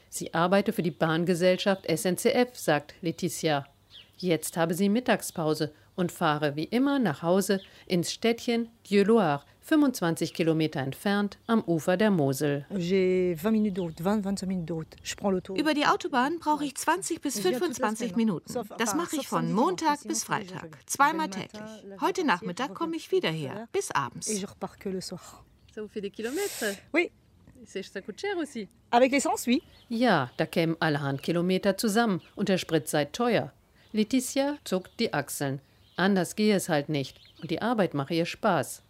[0.09, 3.65] Sie arbeite für die Bahngesellschaft SNCF, sagt Letitia.
[4.17, 10.79] Jetzt habe sie Mittagspause und fahre wie immer nach Hause ins Städtchen Dieu-Loire, 25 Kilometer
[10.79, 12.65] entfernt am Ufer der Mosel.
[12.69, 12.79] Über
[15.73, 18.53] die Autobahn brauche ich 20 bis 25 Minuten.
[18.77, 21.61] Das mache ich von Montag bis Freitag, zweimal täglich.
[21.99, 24.27] Heute Nachmittag komme ich wieder her, bis abends.
[25.75, 27.11] Ça vous fait des kilomètres Oui.
[27.65, 28.67] Ça coûte cher aussi.
[28.89, 29.61] Avec l'essence, oui.
[29.89, 33.51] Ja, da kämen allerhand Kilometer zusammen und der Sprit sei teuer.
[33.91, 35.59] Letitia zuckt die Achseln.
[35.99, 38.83] Anders gehe es halt nicht und die Arbeit mache ihr Spaß.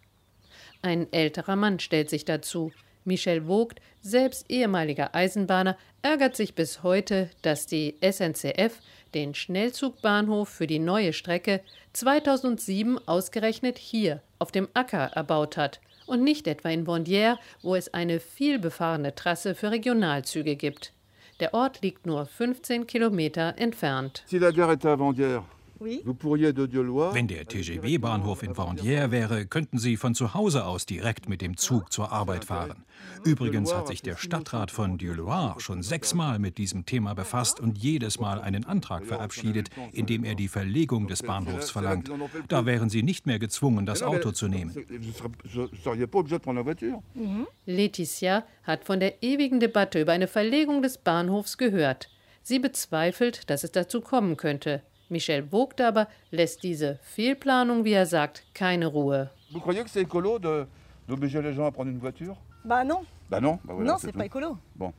[0.80, 2.70] Ein älterer Mann stellt sich dazu.
[3.04, 8.78] Michel Vogt, selbst ehemaliger Eisenbahner, ärgert sich bis heute, dass die SNCF
[9.12, 11.62] den Schnellzugbahnhof für die neue Strecke
[11.94, 17.92] 2007 ausgerechnet hier auf dem Acker erbaut hat und nicht etwa in Bondière, wo es
[17.92, 20.92] eine vielbefahrene Trasse für Regionalzüge gibt.
[21.40, 24.22] Der Ort liegt nur 15 Kilometer entfernt.
[24.26, 25.42] Si la gare était à Vendière,
[25.80, 31.56] Wenn der TGW-Bahnhof in Vendière wäre, könnten Sie von zu Hause aus direkt mit dem
[31.56, 32.84] Zug zur Arbeit fahren.
[33.24, 38.20] Übrigens hat sich der Stadtrat von Dieu-Loire schon sechsmal mit diesem Thema befasst und jedes
[38.20, 42.10] Mal einen Antrag verabschiedet, in dem er die Verlegung des Bahnhofs verlangt.
[42.48, 44.74] Da wären Sie nicht mehr gezwungen, das Auto zu nehmen.
[44.74, 47.02] Vous ne seriez pas obligé de prendre la voiture.
[47.66, 52.10] Letitia hat von der ewigen Debatte über eine Verlegung des Bahnhofs gehört.
[52.42, 54.82] Sie bezweifelt, dass es dazu kommen könnte.
[55.10, 59.30] Michel Vogt aber lässt diese Fehlplanung, wie er sagt, keine Ruhe.
[59.52, 60.66] Vous croyez que c'est écolo de,
[61.10, 63.04] D'obliger les gens à prendre une voiture Bah non.
[63.28, 64.58] Bah non, bah voilà, non, c'est pas écolo.
[64.76, 64.92] Bon.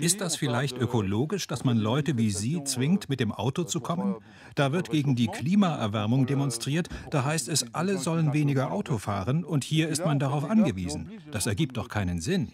[0.00, 4.16] Ist das vielleicht ökologisch, dass man Leute wie Sie zwingt, mit dem Auto zu kommen?
[4.56, 9.64] Da wird gegen die Klimaerwärmung demonstriert, da heißt es, alle sollen weniger Auto fahren und
[9.64, 11.10] hier ist man darauf angewiesen.
[11.30, 12.52] Das ergibt doch keinen Sinn.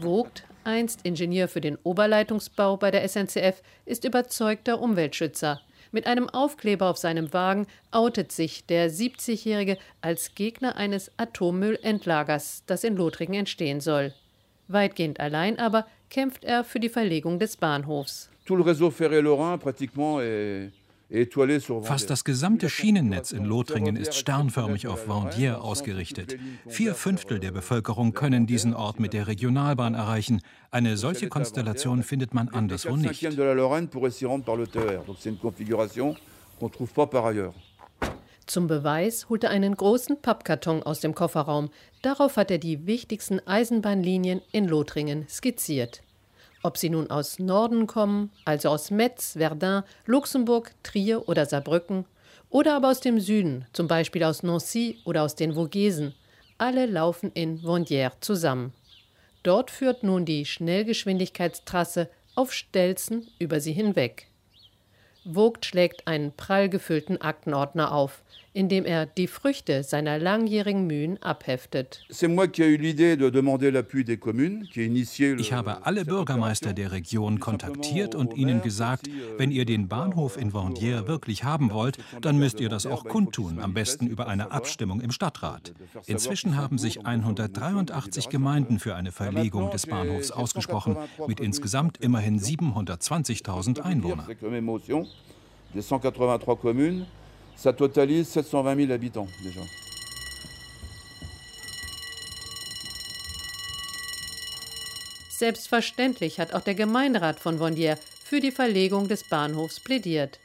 [0.00, 5.60] Vogt, einst Ingenieur für den Oberleitungsbau bei der SNCF, ist überzeugter Umweltschützer.
[5.90, 12.84] Mit einem Aufkleber auf seinem Wagen outet sich der 70-Jährige als Gegner eines Atommüllendlagers, das
[12.84, 14.12] in Lothringen entstehen soll.
[14.68, 18.28] Weitgehend allein aber kämpft er für die Verlegung des Bahnhofs.
[18.44, 20.70] Tout le réseau ferré lorrain pratiquement est,
[21.82, 26.36] Fast das gesamte Schienennetz in Lothringen ist sternförmig auf Vendier ausgerichtet.
[26.66, 30.42] Vier Fünftel der Bevölkerung können diesen Ort mit der Regionalbahn erreichen.
[30.70, 33.26] Eine solche Konstellation findet man anderswo nicht.
[38.46, 41.70] Zum Beweis holt er einen großen Pappkarton aus dem Kofferraum.
[42.02, 46.02] Darauf hat er die wichtigsten Eisenbahnlinien in Lothringen skizziert.
[46.62, 52.04] Ob sie nun aus Norden kommen, also aus Metz, Verdun, Luxemburg, Trier oder Saarbrücken,
[52.50, 56.14] oder aber aus dem Süden, zum Beispiel aus Nancy oder aus den Vogesen,
[56.56, 58.72] alle laufen in Vendières zusammen.
[59.42, 64.28] Dort führt nun die Schnellgeschwindigkeitstrasse auf Stelzen über sie hinweg.
[65.24, 68.22] Vogt schlägt einen prall gefüllten Aktenordner auf,
[68.58, 72.04] in dem er die Früchte seiner langjährigen Mühen abheftet.
[72.08, 72.24] Ich
[75.52, 81.06] habe alle Bürgermeister der Region kontaktiert und ihnen gesagt, wenn ihr den Bahnhof in Vendières
[81.06, 85.12] wirklich haben wollt, dann müsst ihr das auch kundtun, am besten über eine Abstimmung im
[85.12, 85.72] Stadtrat.
[86.06, 90.96] Inzwischen haben sich 183 Gemeinden für eine Verlegung des Bahnhofs ausgesprochen,
[91.28, 94.26] mit insgesamt immerhin 720.000 Einwohnern.
[94.26, 95.06] avec la même motion
[95.72, 97.06] des 183 communes.
[97.58, 99.60] Ça totalise 720 000 habitants déjà.
[105.28, 110.38] Selbstverständlich hat auch der Gemeinderat von Vendières für die Verlegung des Bahnhofs plädiert.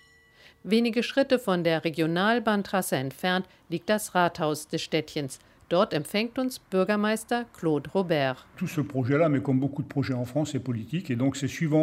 [0.63, 5.39] Wenige Schritte von der Regionalbahntrasse entfernt liegt das Rathaus des Städtchens.
[5.69, 8.45] Dort empfängt uns Bürgermeister Claude Robert.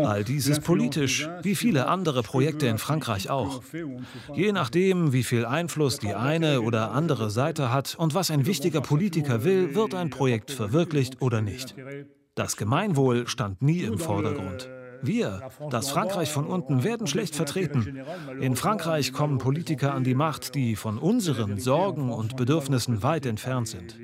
[0.04, 3.62] All dies ist politisch, wie viele andere Projekte in Frankreich auch.
[4.34, 8.80] Je nachdem, wie viel Einfluss die eine oder andere Seite hat und was ein wichtiger
[8.80, 11.74] Politiker will, wird ein Projekt verwirklicht oder nicht.
[12.34, 14.68] Das Gemeinwohl stand nie im Vordergrund.
[15.03, 18.03] Wir, das Frankreich von unten, werden schlecht vertreten.
[18.40, 23.68] In Frankreich kommen Politiker an die Macht, die von unseren Sorgen und Bedürfnissen weit entfernt
[23.68, 23.96] sind.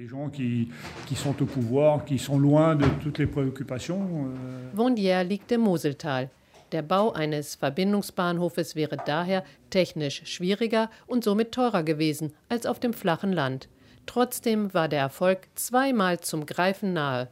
[3.26, 4.36] Préoccupations.
[4.74, 6.30] euh, liegt im Moseltal.
[6.72, 12.92] Der Bau eines Verbindungsbahnhofes wäre daher technisch schwieriger und somit teurer gewesen als auf dem
[12.92, 13.68] flachen Land.
[14.06, 17.28] Trotzdem war der Erfolg zweimal zum Greifen nahe.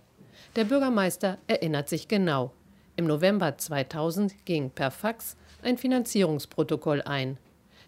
[0.56, 2.52] Der Bürgermeister erinnert sich genau.
[2.96, 7.38] Im November 2000 ging per Fax ein Finanzierungsprotokoll ein.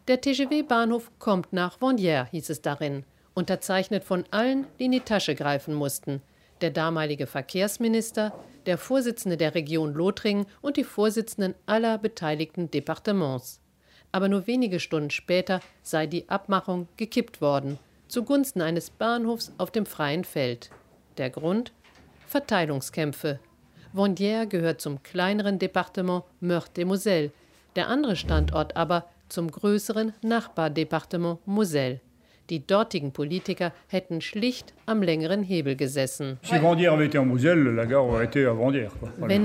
[0.08, 3.04] Der TGW-Bahnhof kommt nach Vendières, hieß es darin,
[3.34, 6.22] unterzeichnet von allen, die in die Tasche greifen mussten.
[6.60, 8.32] Der damalige Verkehrsminister,
[8.66, 13.60] der Vorsitzende der Region Lothringen und die Vorsitzenden aller beteiligten Departements.
[14.10, 17.78] Aber nur wenige Stunden später sei die Abmachung gekippt worden,
[18.08, 20.70] zugunsten eines Bahnhofs auf dem freien Feld.
[21.18, 21.72] Der Grund?
[22.26, 23.38] Verteilungskämpfe.
[23.96, 27.30] Vendières gehört zum kleineren Departement Meurthe-et-Moselle,
[27.76, 32.00] der andere Standort aber zum größeren Nachbardepartement Moselle.
[32.48, 36.38] Die dortigen Politiker hätten schlicht am längeren Hebel gesessen.
[36.42, 36.62] Wenn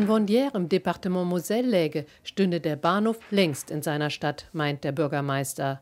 [0.08, 5.82] Vendières im Departement Moselle läge, stünde der Bahnhof längst in seiner Stadt, meint der Bürgermeister.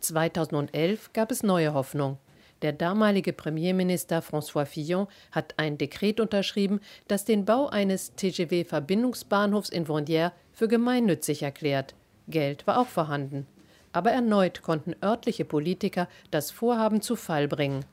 [0.00, 2.18] 2011 gab es neue Hoffnung.
[2.62, 9.86] Der damalige Premierminister François Fillon hat ein Dekret unterschrieben, das den Bau eines TGW-Verbindungsbahnhofs in
[9.86, 11.94] Vendières für gemeinnützig erklärt.
[12.28, 13.46] Geld war auch vorhanden.
[13.92, 17.84] Aber erneut konnten örtliche Politiker das Vorhaben zu Fall bringen.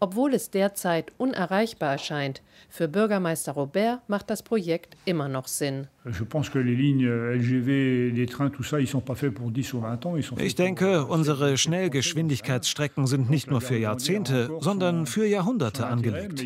[0.00, 5.86] Obwohl es derzeit unerreichbar erscheint, für Bürgermeister Robert macht das Projekt immer noch Sinn.
[6.04, 9.50] Je pense que les lignes LGV, les trains, tout ça, ils sont pas faits pour
[9.50, 10.16] 10 ou 20 ans.
[10.16, 16.44] Ils sont Ich denke, unsere Schnellgeschwindigkeitsstrecken sind nicht nur für Jahrzehnte, sondern für Jahrhunderte angelegt.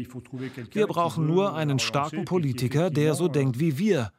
[0.72, 4.12] Wir brauchen nur einen starken Politiker, der so denkt wie wir.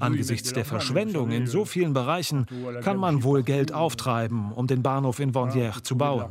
[0.00, 2.46] Angesichts der Verschwendung in so vielen Bereichen
[2.82, 6.24] kann man wohl Geld auftreiben, um den Bahnhof in Vendières zu bauen.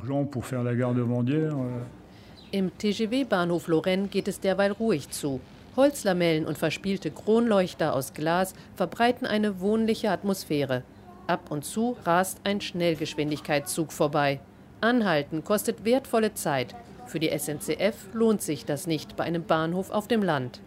[2.52, 5.42] Im TGW-Bahnhof Lorraine geht es derweil ruhig zu.
[5.76, 10.84] Holzlamellen und verspielte Kronleuchter aus Glas verbreiten eine wohnliche Atmosphäre.
[11.28, 14.40] Ab und zu rast ein Schnellgeschwindigkeitszug vorbei.
[14.80, 16.74] Anhalten kostet wertvolle Zeit.
[17.06, 20.62] Für die SNCF lohnt sich das nicht bei einem Bahnhof auf dem Land.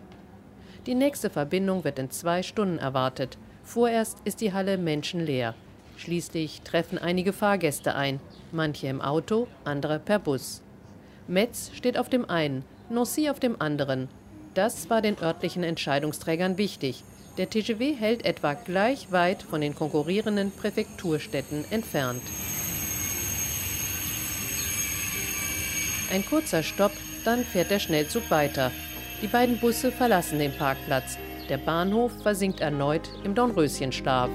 [0.85, 3.39] Die nächste Verbindung wird in zwei Stunden erwartet.
[3.63, 5.55] Vorerst ist die Halle menschenleer.
[5.97, 8.21] Schließlich treffen einige Fahrgäste ein,
[8.53, 10.63] manche im Auto, andere per Bus.
[11.31, 14.09] Metz steht auf dem einen, Nancy auf dem anderen.
[14.55, 17.05] Das war den örtlichen Entscheidungsträgern wichtig.
[17.39, 22.23] Der TGV hält etwa gleich weit von den konkurrierenden Präfekturstädten entfernt.
[26.13, 26.93] Ein kurzer Stopp,
[27.25, 28.73] dann fährt der Schnellzug weiter.
[29.23, 31.17] Die beiden Busse verlassen den Parkplatz.
[31.49, 34.31] Der Bahnhof versinkt erneut im Dornröschenschlaf.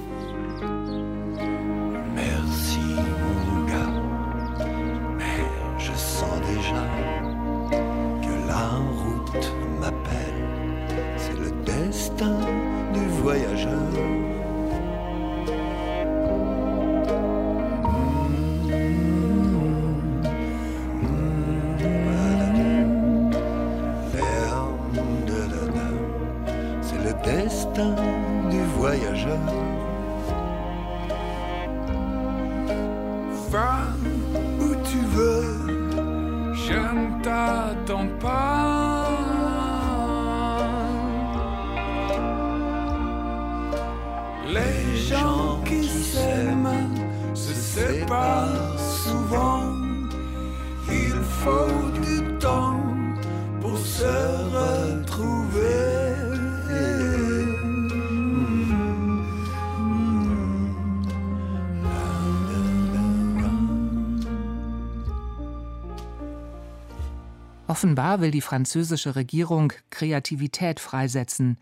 [67.67, 71.57] Offenbar will die französische Regierung Kreativität freisetzen.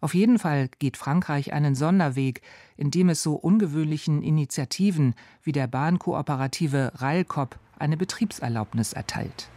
[0.00, 2.42] Auf jeden Fall geht Frankreich einen Sonderweg,
[2.76, 9.48] indem es so ungewöhnlichen Initiativen wie der Bahnkooperative Railcop eine Betriebserlaubnis erteilt.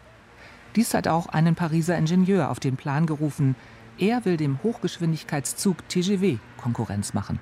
[0.78, 3.56] Dies hat auch einen Pariser Ingenieur auf den Plan gerufen.
[3.98, 7.40] Er will dem Hochgeschwindigkeitszug TGV Konkurrenz machen.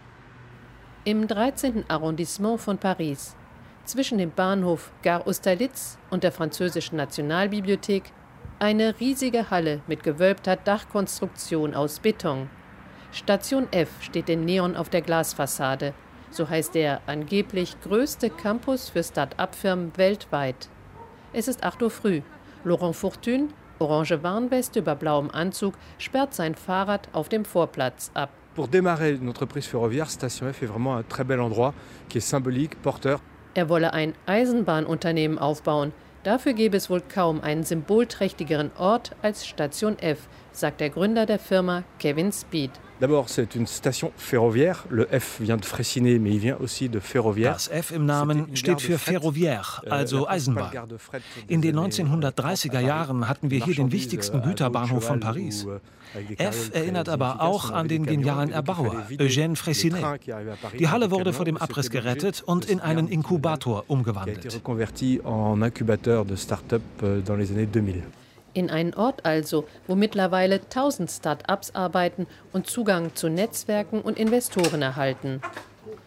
[1.05, 1.85] Im 13.
[1.87, 3.35] Arrondissement von Paris,
[3.85, 8.11] zwischen dem Bahnhof Gare Austerlitz und der französischen Nationalbibliothek,
[8.59, 12.49] eine riesige Halle mit gewölbter Dachkonstruktion aus Beton.
[13.11, 15.93] Station F steht in Neon auf der Glasfassade.
[16.29, 20.69] So heißt der angeblich größte Campus für Start-up-Firmen weltweit.
[21.31, 22.21] Es ist 8 Uhr früh.
[22.65, 23.47] Laurent Fortune,
[23.79, 28.29] orange Warnweste über blauem Anzug, sperrt sein Fahrrad auf dem Vorplatz ab.
[28.55, 31.73] Pour démarrer une entreprise ferroviaire, Station F est vraiment un très bel endroit
[32.09, 33.21] qui est symbolique, porteur.
[33.53, 35.93] Er wolle ein Eisenbahnunternehmen aufbauen,
[36.29, 41.39] Dafür gäbe es wohl kaum einen symbolträchtigeren Ort als Station F, sagt der Gründer der
[41.39, 42.69] Firma Kevin Speed.
[43.01, 44.85] D'abord, c'est une station ferroviaire.
[44.91, 47.53] Le F vient de Fraissinet, mais il vient aussi de ferroviaire.
[47.53, 50.71] Das F im Namen steht für ferroviaire, Euh, also Eisenbahn.
[51.47, 55.65] In den 1930er Jahren hatten wir hier den wichtigsten Güterbahnhof von Paris.
[56.37, 60.03] F erinnert aber auch an den genialen Erbauer, Eugène Fraissinet.
[60.77, 64.45] Die Halle wurde vor dem Abriss gerettet und in einen Inkubator umgewandelt.
[67.03, 68.03] euh, dans les années 2000.
[68.55, 74.81] In einen Ort also, wo mittlerweile 1000 Start-ups arbeiten und Zugang zu Netzwerken und Investoren
[74.81, 75.41] erhalten.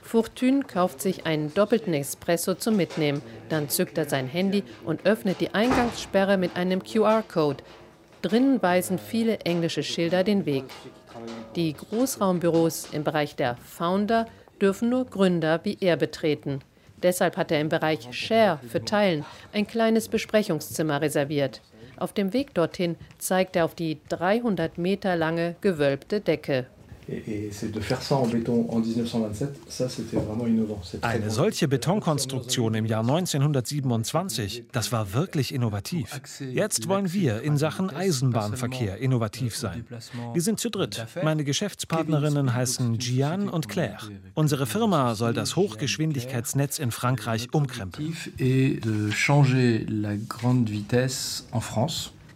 [0.02, 5.40] Fortune kauft sich einen doppelten Espresso zum Mitnehmen, dann zückt er sein Handy und öffnet
[5.40, 7.62] die Eingangssperre mit einem QR-Code.
[8.22, 10.64] Drinnen weisen viele englische Schilder den Weg.
[11.56, 14.26] Die Großraumbüros im Bereich der Founder
[14.60, 16.60] dürfen nur Gründer wie er betreten.
[17.02, 21.62] Deshalb hat er im Bereich Share für Teilen ein kleines Besprechungszimmer reserviert.
[21.96, 26.66] Auf dem Weg dorthin zeigt er auf die 300 Meter lange gewölbte Decke.
[27.08, 30.80] Et, et c'est de faire ça en béton en 1927, ça c'était vraiment innovant.
[30.84, 36.20] C'est très Eine solche Betonkonstruktion im Jahr 1927, das war wirklich innovativ.
[36.40, 39.84] Jetzt wollen wir in Sachen Eisenbahnverkehr innovativ sein.
[40.32, 41.04] Wir sind zu dritt.
[41.24, 43.98] Meine Geschäftspartnerinnen heißen Gian und Claire.
[44.34, 48.16] Unsere Firma soll das Hochgeschwindigkeitsnetz in Frankreich umkrempeln.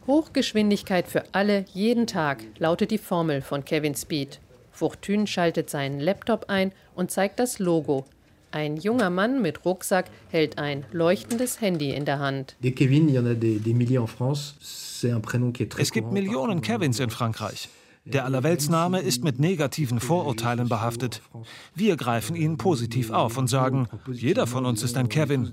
[0.06, 4.40] Hochgeschwindigkeit für alle jeden Tag lautet die Formel von Kevin Speed.
[4.76, 8.04] Fortune schaltet seinen Laptop ein und zeigt das Logo.
[8.52, 12.56] Ein junger Mann mit Rucksack hält ein leuchtendes Handy in der Hand.
[15.78, 16.12] Es gibt.
[16.12, 17.68] Millionen Kevins in Frankreich.
[18.06, 21.22] Der Allerweltsname ist mit negativen Vorurteilen behaftet.
[21.74, 25.50] Wir greifen ihn positiv auf und sagen, jeder von uns ist ein Kevin.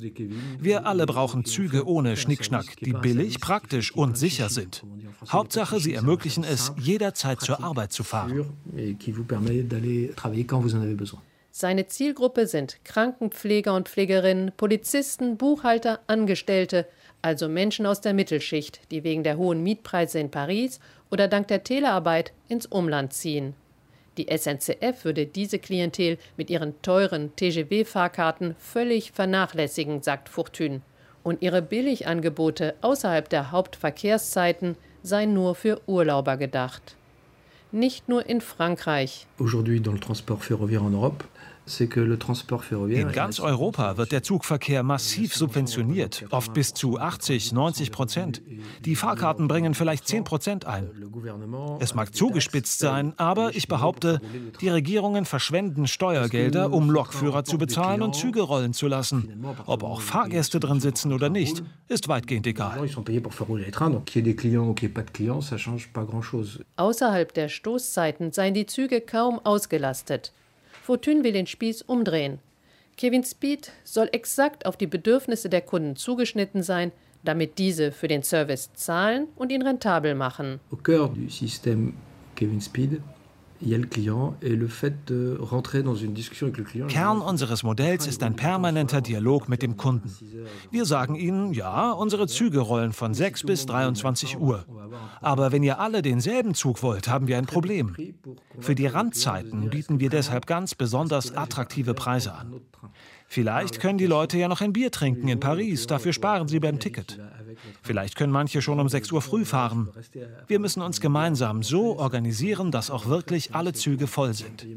[0.59, 4.83] Wir alle brauchen Züge ohne Schnickschnack, die billig, praktisch und sicher sind.
[5.27, 8.45] Hauptsache, sie ermöglichen es, jederzeit zur Arbeit zu fahren.
[11.55, 16.87] Seine Zielgruppe sind Krankenpfleger und Pflegerinnen, Polizisten, Buchhalter, Angestellte,
[17.21, 20.79] also Menschen aus der Mittelschicht, die wegen der hohen Mietpreise in Paris
[21.13, 23.53] oder dank der Telearbeit ins Umland ziehen.
[24.17, 30.81] Die SNCF würde diese Klientel mit ihren teuren TGV-Fahrkarten völlig vernachlässigen, sagt Fortune.
[31.21, 36.95] Und ihre Billigangebote außerhalb der Hauptverkehrszeiten seien nur für Urlauber gedacht.
[37.71, 39.27] Nicht nur in Frankreich.
[39.37, 41.25] Aujourd'hui dans le transport ferroviaire en Europe,
[41.65, 48.41] in ganz Europa wird der Zugverkehr massiv subventioniert, oft bis zu 80, 90 Prozent.
[48.83, 50.89] Die Fahrkarten bringen vielleicht 10 Prozent ein.
[51.79, 54.19] Es mag zugespitzt sein, aber ich behaupte,
[54.59, 59.45] die Regierungen verschwenden Steuergelder, um Lokführer zu bezahlen und Züge rollen zu lassen.
[59.65, 62.89] Ob auch Fahrgäste drin sitzen oder nicht, ist weitgehend egal.
[66.75, 70.33] Außerhalb der Stoßzeiten seien die Züge kaum ausgelastet.
[70.83, 72.39] Fortune will den Spieß umdrehen.
[72.97, 76.91] Kevin Speed soll exakt auf die Bedürfnisse der Kunden zugeschnitten sein,
[77.23, 80.59] damit diese für den Service zahlen und ihn rentabel machen.
[80.71, 81.93] Au cœur du système
[82.35, 83.01] Kevin Speed
[86.87, 90.13] Kern unseres Modells ist ein permanenter Dialog mit dem Kunden.
[90.71, 94.65] Wir sagen ihnen, ja, unsere Züge rollen von 6 bis 23 Uhr.
[95.21, 97.95] Aber wenn ihr alle denselben Zug wollt, haben wir ein Problem.
[98.59, 102.61] Für die Randzeiten bieten wir deshalb ganz besonders attraktive Preise an.
[103.33, 106.79] Vielleicht können die Leute ja noch ein Bier trinken in Paris, dafür sparen sie beim
[106.79, 107.19] Ticket.
[107.81, 109.89] Vielleicht können manche schon um 6 Uhr früh fahren.
[110.45, 114.67] Wir müssen uns gemeinsam so organisieren, dass auch wirklich alle Züge voll sind.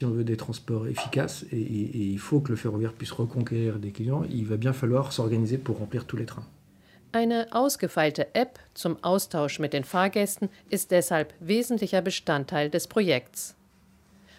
[0.00, 3.10] Si on veut des transports efficaces et, et, et il faut que le ferroviaire puisse
[3.10, 6.46] reconquérir des clients, il va bien falloir s'organiser pour remplir tous les trains.
[7.10, 13.57] Eine ausgefeilte App zum Austausch mit den Fahrgästen ist deshalb wesentlicher Bestandteil des Projekts.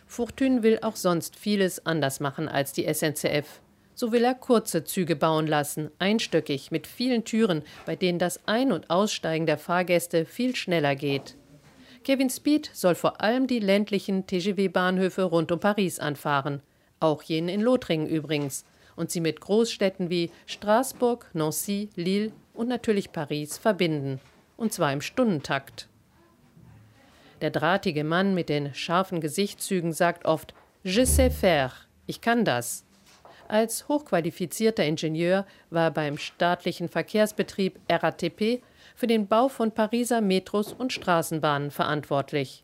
[0.10, 3.62] Fortune will auch sonst vieles anders machen als die SNCF.
[3.93, 8.72] So will er kurze Züge bauen lassen, einstöckig, mit vielen Türen, bei denen das Ein-
[8.72, 11.36] und Aussteigen der Fahrgäste viel schneller geht.
[12.03, 16.64] Kevin Speed soll vor allem die ländlichen TGV-Bahnhöfe rund um Paris anfahren,
[16.99, 23.12] auch jenen in Lothringen übrigens, und sie mit Großstädten wie Straßburg, Nancy, Lille und natürlich
[23.12, 24.20] Paris verbinden,
[24.57, 25.88] und zwar im Stundentakt.
[27.41, 31.71] Der drahtige Mann mit den scharfen Gesichtszügen sagt oft Je sais faire,
[32.05, 32.85] ich kann das.
[33.47, 38.61] Als hochqualifizierter Ingenieur war er beim staatlichen Verkehrsbetrieb RATP
[38.95, 42.63] für den Bau von Pariser Metros und Straßenbahnen verantwortlich.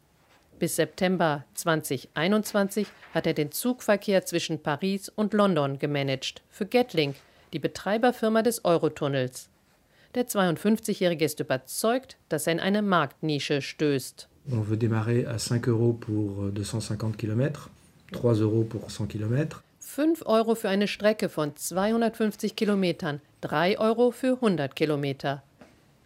[0.59, 7.15] Bis September 2021 hat er den Zugverkehr zwischen Paris und London gemanagt für Getlink,
[7.51, 9.49] die Betreiberfirma des Eurotunnels.
[10.13, 14.29] Der 52-Jährige ist überzeugt, dass er in eine Marktnische stößt.
[14.51, 17.69] On veut démarrer à 5 euros pour 250 km,
[18.11, 19.63] 3 euros pour 100 km.
[19.79, 25.41] 5 Euro für eine Strecke von 250 Kilometern, 3 Euro für 100 Kilometer.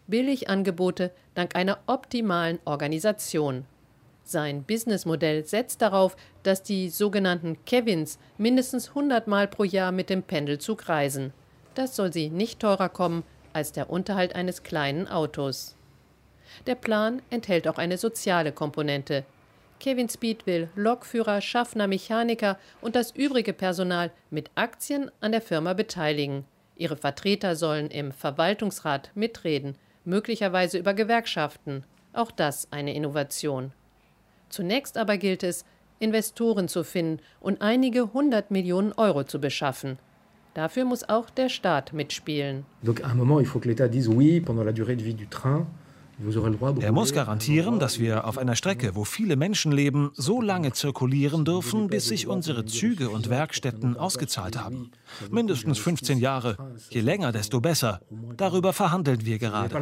[0.07, 3.65] Billigangebote dank einer optimalen Organisation.
[4.23, 10.23] Sein Businessmodell setzt darauf, dass die sogenannten Kevins mindestens 100 Mal pro Jahr mit dem
[10.23, 11.33] Pendelzug reisen.
[11.75, 15.75] Das soll sie nicht teurer kommen als der Unterhalt eines kleinen Autos.
[16.67, 19.25] Der Plan enthält auch eine soziale Komponente.
[19.79, 25.73] Kevin Speed will Lokführer, Schaffner, Mechaniker und das übrige Personal mit Aktien an der Firma
[25.73, 26.45] beteiligen.
[26.75, 29.75] Ihre Vertreter sollen im Verwaltungsrat mitreden,
[30.05, 31.83] möglicherweise über Gewerkschaften.
[32.13, 33.71] Auch das eine Innovation.
[34.49, 35.63] Zunächst aber gilt es,
[35.99, 39.99] Investoren zu finden und einige hundert Millionen Euro zu beschaffen.
[40.53, 42.65] Dafür muss auch der Staat mitspielen.
[42.83, 45.13] Donc à un moment, il faut que l'État dise oui, pendant la durée de vie
[45.13, 45.67] du train,
[46.81, 51.45] er muss garantieren, dass wir auf einer Strecke, wo viele Menschen leben, so lange zirkulieren
[51.45, 54.91] dürfen, bis sich unsere Züge und Werkstätten ausgezahlt haben.
[55.31, 56.57] Mindestens 15 Jahre.
[56.89, 58.01] Je länger, desto besser.
[58.35, 59.73] Darüber verhandeln wir gerade.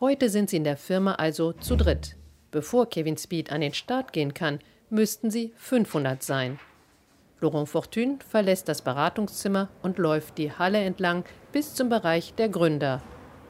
[0.00, 2.16] Heute sind sie in der Firma also zu dritt.
[2.50, 4.58] Bevor Kevin Speed an den Start gehen kann,
[4.90, 6.58] müssten sie 500 sein.
[7.40, 11.24] Laurent Fortune verlässt das Beratungszimmer und läuft die Halle entlang
[11.56, 13.00] bis zum Bereich der Gründer.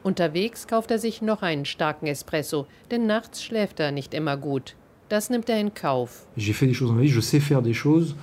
[0.01, 4.77] Unterwegs kauft er sich noch einen starken Espresso, denn nachts schläft er nicht immer gut.
[5.09, 6.25] Das nimmt er in Kauf.
[6.37, 8.15] J'ai fait des choses dans la vie, je sais faire des choses.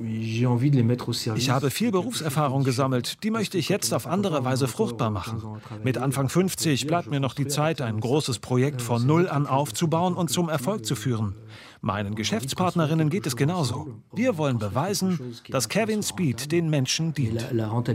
[0.00, 3.24] Ich habe viel Berufserfahrung gesammelt.
[3.24, 5.42] Die möchte ich jetzt auf andere Weise fruchtbar machen.
[5.82, 10.14] Mit Anfang 50 bleibt mir noch die Zeit, ein großes Projekt von Null an aufzubauen
[10.14, 11.34] und zum Erfolg zu führen.
[11.80, 13.88] Meinen Geschäftspartnerinnen geht es genauso.
[14.12, 17.46] Wir wollen beweisen, dass Kevin Speed den Menschen dient.
[17.52, 17.88] Laurent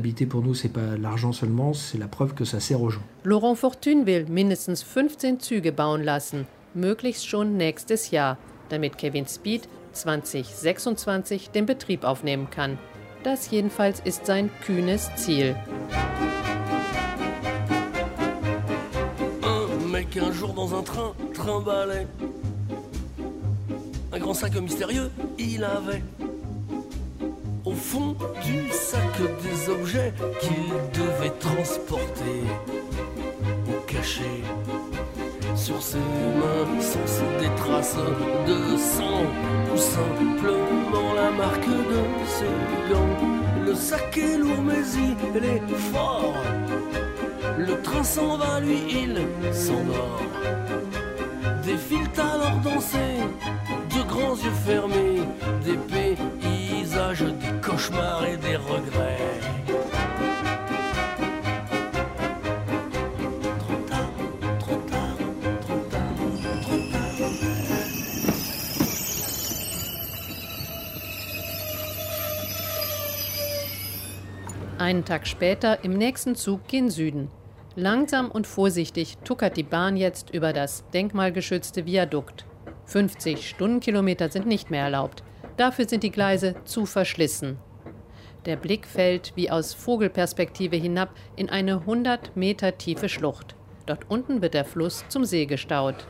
[3.57, 8.37] Fortune will mindestens 15 Züge bauen lassen, möglichst schon nächstes Jahr.
[8.73, 12.79] damit Kevin Speed 2026 den Betrieb aufnehmen kann.
[13.23, 15.55] Das jedenfalls ist sein kühnes Ziel.
[19.43, 22.07] Un mec un jour dans un train trimbalait
[24.13, 25.09] un grand sac mystérieux,
[25.39, 26.03] il avait
[27.65, 32.41] au fond du sac des objets qu'il devait transporter
[33.67, 34.43] ou cacher.
[35.55, 37.95] Sur ses mains sans des traces
[38.47, 39.23] de sang
[39.73, 43.65] ou simplement la marque de ses gants.
[43.65, 46.35] Le sac est lourd mais il est fort.
[47.57, 49.15] Le train s'en va, lui, il
[49.53, 50.19] s'endort.
[51.63, 52.97] Défile alors danser,
[53.69, 53.82] de
[54.13, 55.21] grands yeux fermés,
[55.65, 59.17] des paysages, des cauchemars et des regrets.
[74.77, 77.29] Einen Tag später im nächsten Zug gen Süden.
[77.75, 82.45] Langsam und vorsichtig tuckert die Bahn jetzt über das denkmalgeschützte Viadukt.
[82.85, 85.23] 50 Stundenkilometer sind nicht mehr erlaubt.
[85.57, 87.57] Dafür sind die Gleise zu verschlissen.
[88.45, 93.55] Der Blick fällt wie aus Vogelperspektive hinab in eine 100 Meter tiefe Schlucht.
[93.85, 96.07] Dort unten wird der Fluss zum See gestaut.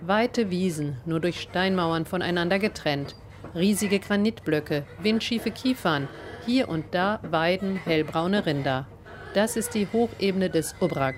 [0.00, 3.14] Weite Wiesen, nur durch Steinmauern voneinander getrennt.
[3.54, 6.08] Riesige Granitblöcke, windschiefe Kiefern,
[6.44, 8.86] hier und da Weiden, hellbraune Rinder.
[9.34, 11.16] Das ist die Hochebene des Ubrak.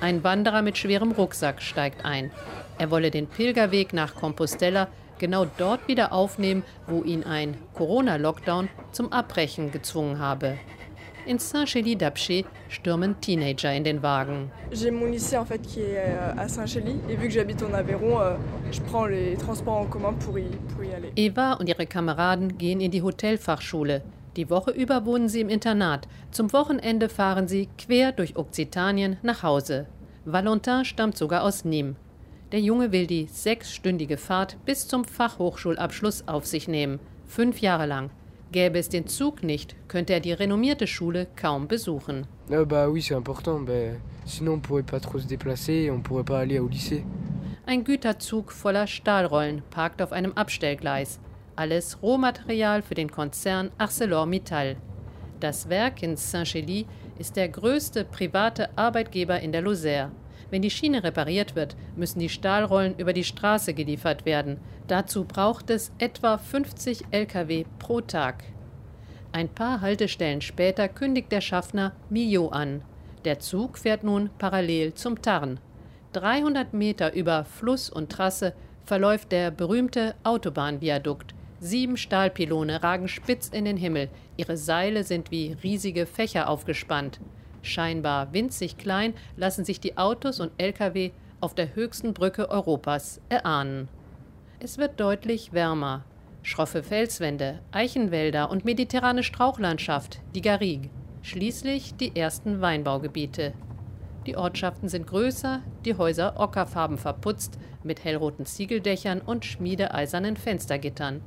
[0.00, 2.30] Ein Wanderer mit schwerem Rucksack steigt ein.
[2.78, 9.12] Er wolle den Pilgerweg nach Compostela genau dort wieder aufnehmen, wo ihn ein Corona-Lockdown zum
[9.12, 10.58] Abbrechen gezwungen habe.
[11.26, 14.50] In Saint-Chély d'Apcher stürmen Teenager in den Wagen.
[14.72, 17.72] J'ai mon lycée en fait qui est euh, à Saint-Chély et vu que j'habite en
[17.72, 18.36] Aveyron, euh,
[18.70, 20.44] je prends les transports en commun pour y,
[20.74, 21.12] pour y aller.
[21.16, 24.02] Eva und ihre Kameraden gehen in die Hotelfachschule.
[24.36, 26.08] Die Woche über wohnen sie im Internat.
[26.30, 29.86] Zum Wochenende fahren sie quer durch Okzitanien nach Hause.
[30.26, 31.94] Valentin stammt sogar aus Nîmes.
[32.54, 37.00] Der Junge will die sechsstündige Fahrt bis zum Fachhochschulabschluss auf sich nehmen.
[37.26, 38.10] Fünf Jahre lang.
[38.52, 42.28] Gäbe es den Zug nicht, könnte er die renommierte Schule kaum besuchen.
[42.48, 43.66] Ah bah oui, c'est important.
[43.66, 47.04] Bah, sinon, on pourrait pas trop se déplacer, on pourrait pas aller au lycée.
[47.66, 51.18] Ein Güterzug voller Stahlrollen parkt auf einem Abstellgleis.
[51.56, 54.76] Alles Rohmaterial für den Konzern ArcelorMittal.
[55.40, 56.86] Das Werk in Saint-Chély
[57.18, 60.10] ist der größte private Arbeitgeber in der Lozère.
[60.54, 64.58] Wenn die Schiene repariert wird, müssen die Stahlrollen über die Straße geliefert werden.
[64.86, 68.44] Dazu braucht es etwa 50 Lkw pro Tag.
[69.32, 72.82] Ein paar Haltestellen später kündigt der Schaffner Millau an.
[73.24, 75.58] Der Zug fährt nun parallel zum Tarn.
[76.12, 78.52] 300 Meter über Fluss und Trasse
[78.84, 81.34] verläuft der berühmte Autobahnviadukt.
[81.58, 84.08] Sieben Stahlpylone ragen spitz in den Himmel.
[84.36, 87.18] Ihre Seile sind wie riesige Fächer aufgespannt.
[87.64, 93.88] Scheinbar winzig klein lassen sich die Autos und Lkw auf der höchsten Brücke Europas erahnen.
[94.60, 96.04] Es wird deutlich wärmer.
[96.42, 100.90] Schroffe Felswände, Eichenwälder und mediterrane Strauchlandschaft, die Garrigue.
[101.22, 103.54] Schließlich die ersten Weinbaugebiete.
[104.26, 111.22] Die Ortschaften sind größer, die Häuser ockerfarben verputzt, mit hellroten Ziegeldächern und schmiedeeisernen Fenstergittern.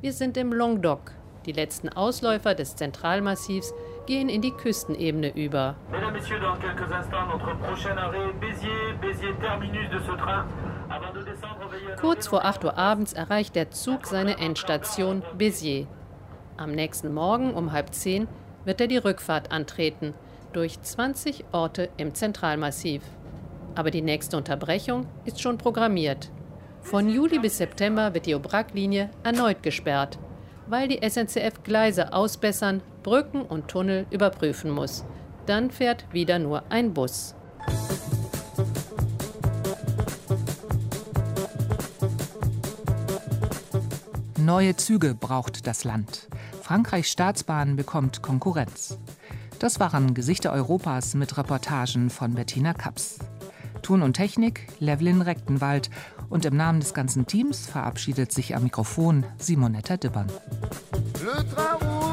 [0.00, 1.12] Wir sind im Languedoc.
[1.46, 3.72] Die letzten Ausläufer des Zentralmassivs
[4.06, 5.76] gehen in die Küstenebene über.
[12.00, 15.86] Kurz vor 8 Uhr abends erreicht der Zug seine Endstation Béziers.
[16.56, 18.28] Am nächsten Morgen um halb zehn
[18.64, 20.14] wird er die Rückfahrt antreten,
[20.52, 23.02] durch 20 Orte im Zentralmassiv.
[23.74, 26.30] Aber die nächste Unterbrechung ist schon programmiert.
[26.80, 30.18] Von Juli bis September wird die Aubrac-Linie erneut gesperrt,
[30.66, 35.04] weil die SNCF Gleise ausbessern, Brücken und Tunnel überprüfen muss.
[35.46, 37.34] Dann fährt wieder nur ein Bus.
[44.38, 46.28] Neue Züge braucht das Land.
[46.62, 48.98] Frankreichs Staatsbahn bekommt Konkurrenz.
[49.58, 53.18] Das waren Gesichter Europas mit Reportagen von Bettina Kaps.
[53.82, 55.90] Ton und Technik Levlin Rechtenwald
[56.28, 59.94] und im Namen des ganzen Teams verabschiedet sich am Mikrofon Simonetta.
[59.94, 60.00] Le
[61.54, 62.06] train roule,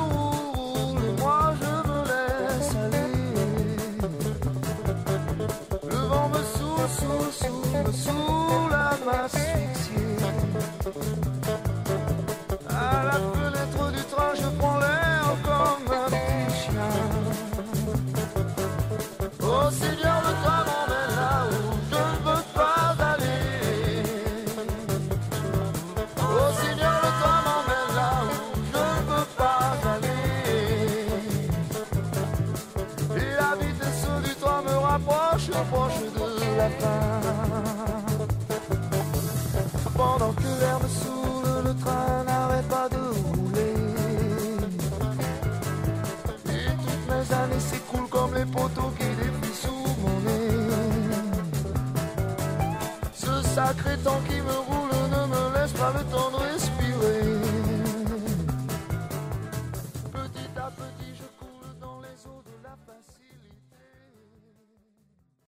[53.75, 56.43] sacré temps qui me roule ne me laisse pas le tendre.